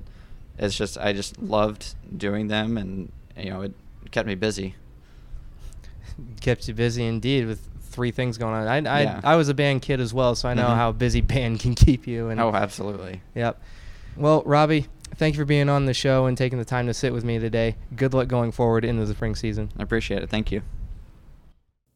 it's 0.58 0.76
just, 0.76 0.98
I 0.98 1.14
just 1.14 1.40
loved 1.42 1.94
doing 2.18 2.48
them, 2.48 2.78
and, 2.78 3.12
you 3.38 3.50
know, 3.52 3.62
it 3.62 3.74
kept 4.12 4.28
me 4.28 4.36
busy. 4.36 4.76
Kept 6.42 6.68
you 6.68 6.74
busy 6.74 7.06
indeed 7.06 7.46
with 7.48 7.68
three 7.82 8.12
things 8.12 8.38
going 8.38 8.54
on. 8.54 8.68
I 8.68 8.78
I, 8.78 9.02
Yeah. 9.04 9.22
I 9.24 9.36
was 9.36 9.50
a 9.50 9.54
band 9.54 9.82
kid 9.82 10.00
as 10.00 10.14
well, 10.14 10.34
so 10.36 10.50
I 10.50 10.54
know 10.54 10.68
Mhm. 10.68 10.76
how 10.76 10.92
busy 10.92 11.22
band 11.34 11.60
can 11.60 11.76
keep 11.76 12.08
you. 12.08 12.30
And 12.30 12.40
Oh, 12.40 12.52
absolutely. 12.54 13.22
Yep. 13.36 13.62
Well, 14.18 14.44
Robbie, 14.46 14.88
thank 15.16 15.36
you 15.36 15.42
for 15.42 15.46
being 15.46 15.70
on 15.70 15.86
the 15.86 15.94
show 15.94 16.26
and 16.26 16.38
taking 16.38 16.58
the 16.60 16.66
time 16.66 16.88
to 16.88 16.94
sit 16.94 17.14
with 17.14 17.24
me 17.24 17.38
today. 17.40 17.76
Good 17.96 18.14
luck 18.14 18.28
going 18.28 18.52
forward 18.52 18.84
into 18.86 19.06
the 19.06 19.14
spring 19.14 19.36
season. 19.36 19.70
I 19.78 19.84
appreciate 19.84 20.22
it. 20.24 20.30
Thank 20.30 20.52
you. 20.52 20.62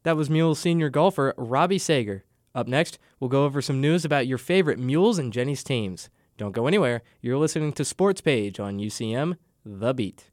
That 0.06 0.16
was 0.16 0.30
Mules 0.30 0.60
senior 0.60 0.88
golfer 0.88 1.34
Robbie 1.36 1.80
Sager. 1.80 2.24
Up 2.54 2.68
next, 2.68 3.00
we'll 3.18 3.28
go 3.28 3.44
over 3.44 3.60
some 3.60 3.80
news 3.80 4.04
about 4.04 4.28
your 4.28 4.38
favorite 4.38 4.78
Mules 4.78 5.18
and 5.18 5.32
Jenny's 5.32 5.64
teams. 5.64 6.10
Don't 6.38 6.52
go 6.52 6.68
anywhere. 6.68 7.02
You're 7.20 7.38
listening 7.38 7.72
to 7.72 7.84
Sports 7.84 8.20
Page 8.20 8.60
on 8.60 8.78
UCM, 8.78 9.36
The 9.64 9.92
Beat. 9.94 10.30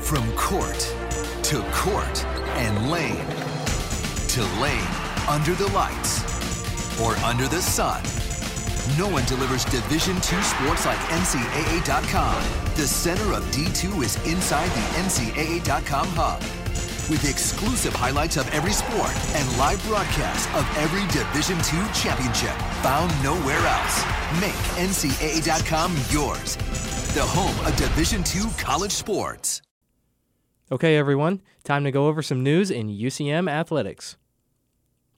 From 0.00 0.28
court 0.32 0.92
to 1.44 1.62
court 1.70 2.24
and 2.56 2.90
lane 2.90 3.24
to 4.34 4.42
lane 4.60 4.88
under 5.28 5.54
the 5.54 5.70
lights 5.72 7.00
or 7.00 7.14
under 7.18 7.46
the 7.46 7.62
sun. 7.62 8.02
No 8.98 9.08
one 9.08 9.24
delivers 9.26 9.64
Division 9.66 10.16
II 10.16 10.42
sports 10.42 10.86
like 10.86 10.98
NCAA.com. 11.14 12.42
The 12.74 12.88
center 12.88 13.32
of 13.32 13.44
D2 13.52 14.02
is 14.02 14.16
inside 14.26 14.70
the 14.70 14.98
NCAA.com 14.98 16.08
hub 16.08 16.42
with 17.08 17.28
exclusive 17.28 17.92
highlights 17.94 18.36
of 18.36 18.48
every 18.54 18.72
sport 18.72 19.12
and 19.34 19.58
live 19.58 19.82
broadcasts 19.86 20.46
of 20.54 20.66
every 20.76 21.06
Division 21.12 21.56
II 21.58 21.86
championship 21.94 22.54
found 22.82 23.12
nowhere 23.22 23.58
else. 23.58 24.04
Make 24.40 24.54
NCAA.com 24.76 25.96
yours, 26.10 26.56
the 27.14 27.22
home 27.22 27.66
of 27.66 27.76
Division 27.76 28.24
II 28.34 28.50
college 28.58 28.92
sports. 28.92 29.62
Okay, 30.72 30.96
everyone, 30.96 31.42
time 31.62 31.84
to 31.84 31.92
go 31.92 32.08
over 32.08 32.22
some 32.22 32.42
news 32.42 32.70
in 32.70 32.88
UCM 32.88 33.48
athletics. 33.48 34.16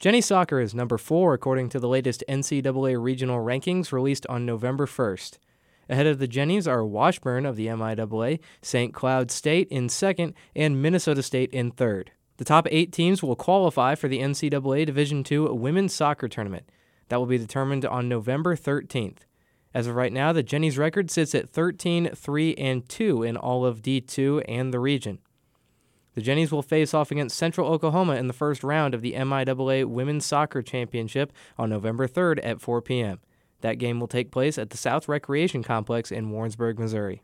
Jenny 0.01 0.20
Soccer 0.20 0.61
is 0.61 0.74
number 0.74 0.98
four 0.98 1.35
according 1.35 1.70
to 1.70 1.81
the 1.81 1.88
latest 1.88 2.22
NCAA 2.29 3.03
regional 3.03 3.44
rankings 3.44 3.90
released 3.90 4.27
on 4.29 4.46
November 4.46 4.87
1st. 4.87 5.38
Ahead 5.88 6.07
of 6.07 6.18
the 6.18 6.29
Jennies 6.29 6.68
are 6.68 6.85
Washburn 6.85 7.46
of 7.46 7.57
the 7.57 7.66
MIAA, 7.66 8.40
St. 8.61 8.92
Cloud 8.92 9.31
State 9.31 9.68
in 9.68 9.88
second, 9.88 10.35
and 10.55 10.83
Minnesota 10.83 11.22
State 11.22 11.51
in 11.51 11.70
third. 11.70 12.12
The 12.37 12.44
top 12.44 12.68
eight 12.70 12.92
teams 12.92 13.22
will 13.22 13.37
qualify 13.37 13.94
for 13.94 14.07
the 14.07 14.20
NCAA 14.20 14.87
Division 14.87 15.24
II 15.29 15.48
Women's 15.51 15.94
Soccer 15.94 16.29
Tournament. 16.29 16.70
That 17.09 17.18
will 17.18 17.27
be 17.27 17.38
determined 17.38 17.85
on 17.85 18.09
November 18.09 18.55
13th. 18.55 19.20
As 19.74 19.87
of 19.87 19.96
right 19.96 20.12
now, 20.12 20.33
the 20.33 20.42
Jennies 20.42 20.79
record 20.79 21.11
sits 21.11 21.35
at 21.35 21.48
13, 21.48 22.11
3, 22.14 22.55
and 22.55 22.88
2 22.88 23.22
in 23.22 23.37
all 23.37 23.64
of 23.64 23.83
D2 23.83 24.44
and 24.48 24.72
the 24.72 24.81
region. 24.81 25.18
The 26.14 26.22
Jennies 26.22 26.51
will 26.51 26.62
face 26.62 26.94
off 26.94 27.11
against 27.11 27.37
Central 27.37 27.68
Oklahoma 27.68 28.16
in 28.16 28.27
the 28.27 28.33
first 28.33 28.64
round 28.64 28.94
of 28.94 29.03
the 29.03 29.12
MIAA 29.12 29.85
Women's 29.85 30.27
Soccer 30.27 30.62
Championship 30.62 31.33
on 31.57 31.70
November 31.70 32.09
3rd 32.09 32.40
at 32.42 32.61
4 32.61 32.83
p.m. 32.83 33.20
That 33.61 33.79
game 33.79 34.01
will 34.01 34.09
take 34.09 34.31
place 34.31 34.59
at 34.59 34.71
the 34.71 34.77
South 34.77 35.09
Recreation 35.09 35.62
Complex 35.62 36.11
in 36.12 36.31
Warrensburg, 36.31 36.79
Missouri. 36.79 37.23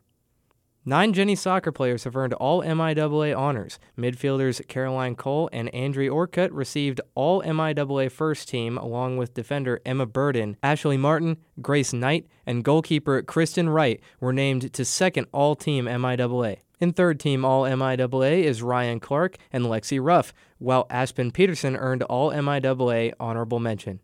Nine 0.87 1.13
Jenny 1.13 1.35
soccer 1.35 1.71
players 1.71 2.03
have 2.03 2.15
earned 2.15 2.35
all 2.35 2.61
MIAA 2.61 3.35
honors. 3.35 3.79
Midfielders 3.97 4.65
Caroline 4.67 5.15
Cole 5.15 5.49
and 5.51 5.73
Andrea 5.73 6.13
Orcutt 6.13 6.51
received 6.51 7.01
all 7.15 7.41
MIAA 7.41 8.11
first 8.11 8.47
team, 8.47 8.77
along 8.77 9.17
with 9.17 9.33
defender 9.33 9.81
Emma 9.83 10.05
Burden, 10.05 10.57
Ashley 10.61 10.95
Martin, 10.95 11.37
Grace 11.59 11.91
Knight, 11.91 12.27
and 12.45 12.63
goalkeeper 12.63 13.23
Kristen 13.23 13.67
Wright 13.67 13.99
were 14.19 14.31
named 14.31 14.71
to 14.73 14.85
second 14.85 15.25
all 15.31 15.55
team 15.55 15.85
MIAA. 15.85 16.57
In 16.79 16.93
third 16.93 17.19
team 17.19 17.43
All 17.43 17.63
MIAA 17.63 18.43
is 18.43 18.61
Ryan 18.61 18.99
Clark 18.99 19.37
and 19.51 19.65
Lexi 19.65 19.99
Ruff, 19.99 20.33
while 20.59 20.85
Aspen 20.91 21.31
Peterson 21.31 21.75
earned 21.75 22.03
All 22.03 22.31
MIAA 22.31 23.13
honorable 23.19 23.59
mention. 23.59 24.01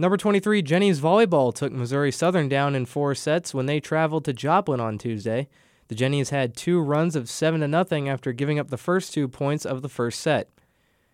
Number 0.00 0.16
23, 0.16 0.62
Jenny's 0.62 0.98
Volleyball 0.98 1.54
took 1.54 1.74
Missouri 1.74 2.10
Southern 2.10 2.48
down 2.48 2.74
in 2.74 2.86
four 2.86 3.14
sets 3.14 3.52
when 3.52 3.66
they 3.66 3.80
traveled 3.80 4.24
to 4.24 4.32
Joplin 4.32 4.80
on 4.80 4.96
Tuesday. 4.96 5.46
The 5.88 5.94
Jennies 5.94 6.30
had 6.30 6.56
two 6.56 6.80
runs 6.80 7.14
of 7.16 7.28
7 7.28 7.60
to 7.60 7.68
nothing 7.68 8.08
after 8.08 8.32
giving 8.32 8.58
up 8.58 8.70
the 8.70 8.78
first 8.78 9.12
two 9.12 9.28
points 9.28 9.66
of 9.66 9.82
the 9.82 9.90
first 9.90 10.22
set. 10.22 10.48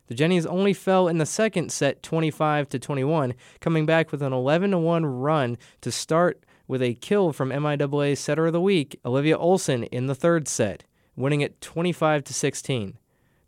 The 0.07 0.15
Jennies 0.15 0.47
only 0.47 0.73
fell 0.73 1.09
in 1.09 1.19
the 1.19 1.27
second 1.27 1.73
set 1.73 2.01
25 2.05 2.69
to 2.69 2.79
21, 2.79 3.35
coming 3.59 3.87
back 3.87 4.13
with 4.13 4.23
an 4.23 4.33
11 4.33 4.71
to 4.71 4.79
1 4.79 5.05
run 5.05 5.59
to 5.81 5.91
start 5.91 6.45
with 6.69 6.81
a 6.81 6.95
kill 6.95 7.33
from 7.33 7.51
MIAA 7.51 8.17
setter 8.17 8.47
of 8.47 8.53
the 8.53 8.61
week, 8.61 9.01
Olivia 9.05 9.37
Olson 9.37 9.83
in 9.83 10.07
the 10.07 10.15
third 10.15 10.47
set, 10.47 10.85
winning 11.17 11.41
it 11.41 11.61
25 11.61 12.23
to 12.23 12.33
16. 12.33 12.97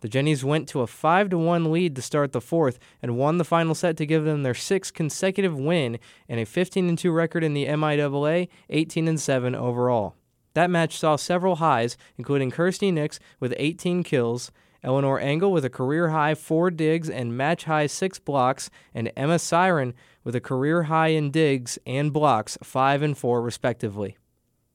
The 0.01 0.09
Jennies 0.09 0.45
went 0.45 0.69
to 0.69 0.81
a 0.81 0.87
5 0.87 1.31
to 1.31 1.39
1 1.39 1.73
lead 1.73 1.97
to 1.97 2.03
start 2.03 2.33
the 2.33 2.41
fourth 2.41 2.79
and 3.03 3.19
won 3.19 3.39
the 3.39 3.45
final 3.45 3.75
set 3.75 3.97
to 3.97 4.07
give 4.07 4.25
them 4.25 4.43
their 4.43 4.55
sixth 4.55 4.95
consecutive 4.95 5.59
win 5.59 5.99
and 6.29 6.39
a 6.39 6.45
15 6.45 6.97
2 6.97 7.11
record 7.11 7.43
in 7.43 7.55
the 7.55 7.67
MIAA, 7.67 8.49
18 8.71 9.17
7 9.19 9.55
overall. 9.55 10.15
That 10.55 10.71
match 10.71 10.97
saw 10.99 11.17
several 11.17 11.57
highs, 11.57 11.97
including 12.17 12.51
Kirsty 12.51 12.91
Nix 12.91 13.19
with 13.41 13.55
18 13.57 14.03
kills, 14.03 14.51
Eleanor 14.83 15.19
Engel 15.19 15.53
with 15.53 15.65
a 15.65 15.71
career 15.71 16.11
high 16.11 16.35
four 16.35 16.71
digs 16.71 17.11
and 17.11 17.37
match 17.37 17.65
high 17.65 17.87
six 17.87 18.19
blocks, 18.19 18.71
and 18.95 19.13
Emma 19.17 19.39
Siren 19.39 19.95
with 20.23 20.37
a 20.37 20.41
career 20.41 20.85
high 20.85 21.09
in 21.09 21.31
digs 21.31 21.79
and 21.87 22.13
blocks, 22.13 22.57
five 22.63 23.03
and 23.03 23.19
four 23.19 23.43
respectively. 23.43 24.17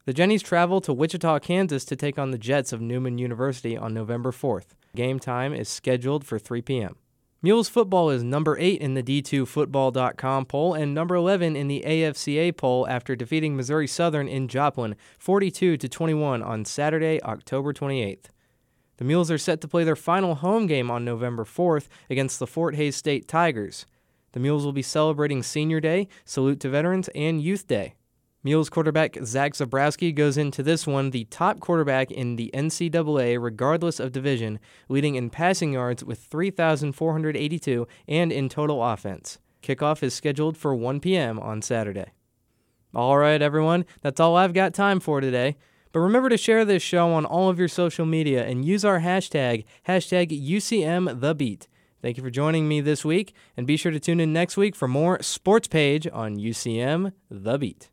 The 0.05 0.13
Jennies 0.13 0.43
travel 0.43 0.81
to 0.81 0.91
Wichita, 0.91 1.39
Kansas 1.39 1.85
to 1.85 1.95
take 1.95 2.19
on 2.19 2.31
the 2.31 2.37
Jets 2.37 2.73
of 2.73 2.81
Newman 2.81 3.17
University 3.17 3.77
on 3.77 3.93
November 3.93 4.31
4th. 4.31 4.75
Game 4.97 5.17
time 5.17 5.53
is 5.53 5.69
scheduled 5.69 6.25
for 6.25 6.37
3 6.37 6.61
p.m. 6.61 6.97
Mules 7.41 7.69
football 7.69 8.09
is 8.09 8.21
number 8.21 8.57
8 8.59 8.81
in 8.81 8.95
the 8.95 9.03
D2Football.com 9.03 10.45
poll 10.45 10.73
and 10.73 10.93
number 10.93 11.15
11 11.15 11.55
in 11.55 11.69
the 11.69 11.83
AFCA 11.87 12.55
poll 12.57 12.85
after 12.89 13.15
defeating 13.15 13.55
Missouri 13.55 13.87
Southern 13.87 14.27
in 14.27 14.49
Joplin 14.49 14.97
42 15.19 15.77
to 15.77 15.87
21 15.87 16.43
on 16.43 16.65
Saturday, 16.65 17.21
October 17.23 17.71
28th. 17.71 18.25
The 18.97 19.05
Mules 19.05 19.31
are 19.31 19.37
set 19.37 19.61
to 19.61 19.69
play 19.69 19.85
their 19.85 19.95
final 19.95 20.35
home 20.35 20.67
game 20.67 20.91
on 20.91 21.05
November 21.05 21.45
4th 21.45 21.87
against 22.09 22.39
the 22.39 22.47
Fort 22.47 22.75
Hays 22.75 22.97
State 22.97 23.29
Tigers. 23.29 23.85
The 24.33 24.41
Mules 24.41 24.65
will 24.65 24.73
be 24.73 24.81
celebrating 24.81 25.43
Senior 25.43 25.79
Day, 25.79 26.09
Salute 26.25 26.59
to 26.59 26.69
Veterans, 26.69 27.07
and 27.15 27.41
Youth 27.41 27.67
Day. 27.67 27.93
Mules 28.45 28.69
quarterback 28.69 29.17
Zach 29.23 29.53
Zebrowski 29.53 30.13
goes 30.13 30.37
into 30.37 30.61
this 30.61 30.85
one 30.85 31.11
the 31.11 31.23
top 31.25 31.61
quarterback 31.61 32.11
in 32.11 32.35
the 32.35 32.51
NCAA 32.53 33.41
regardless 33.41 34.01
of 34.01 34.11
division, 34.11 34.59
leading 34.89 35.15
in 35.15 35.29
passing 35.29 35.71
yards 35.71 36.03
with 36.03 36.19
3,482 36.19 37.87
and 38.07 38.33
in 38.33 38.49
total 38.49 38.83
offense. 38.83 39.39
Kickoff 39.61 40.03
is 40.03 40.13
scheduled 40.13 40.57
for 40.57 40.75
1 40.75 40.99
p.m. 40.99 41.39
on 41.39 41.61
Saturday. 41.61 42.11
All 42.93 43.17
right, 43.17 43.41
everyone, 43.41 43.85
that's 44.01 44.19
all 44.19 44.35
I've 44.35 44.53
got 44.53 44.73
time 44.73 44.99
for 44.99 45.21
today. 45.21 45.55
But 45.93 46.01
remember 46.01 46.27
to 46.27 46.37
share 46.37 46.65
this 46.65 46.83
show 46.83 47.13
on 47.13 47.23
all 47.23 47.49
of 47.49 47.57
your 47.57 47.69
social 47.69 48.05
media 48.05 48.45
and 48.45 48.65
use 48.65 48.83
our 48.83 48.99
hashtag, 48.99 49.63
hashtag 49.87 50.31
UCMTheBeat. 50.31 51.67
Thank 52.01 52.17
you 52.17 52.23
for 52.23 52.29
joining 52.29 52.67
me 52.67 52.81
this 52.81 53.05
week, 53.05 53.33
and 53.55 53.65
be 53.65 53.77
sure 53.77 53.91
to 53.91 53.99
tune 54.01 54.19
in 54.19 54.33
next 54.33 54.57
week 54.57 54.75
for 54.75 54.89
more 54.89 55.21
Sports 55.21 55.69
Page 55.69 56.05
on 56.11 56.35
UCM 56.35 57.13
The 57.29 57.57
Beat. 57.57 57.92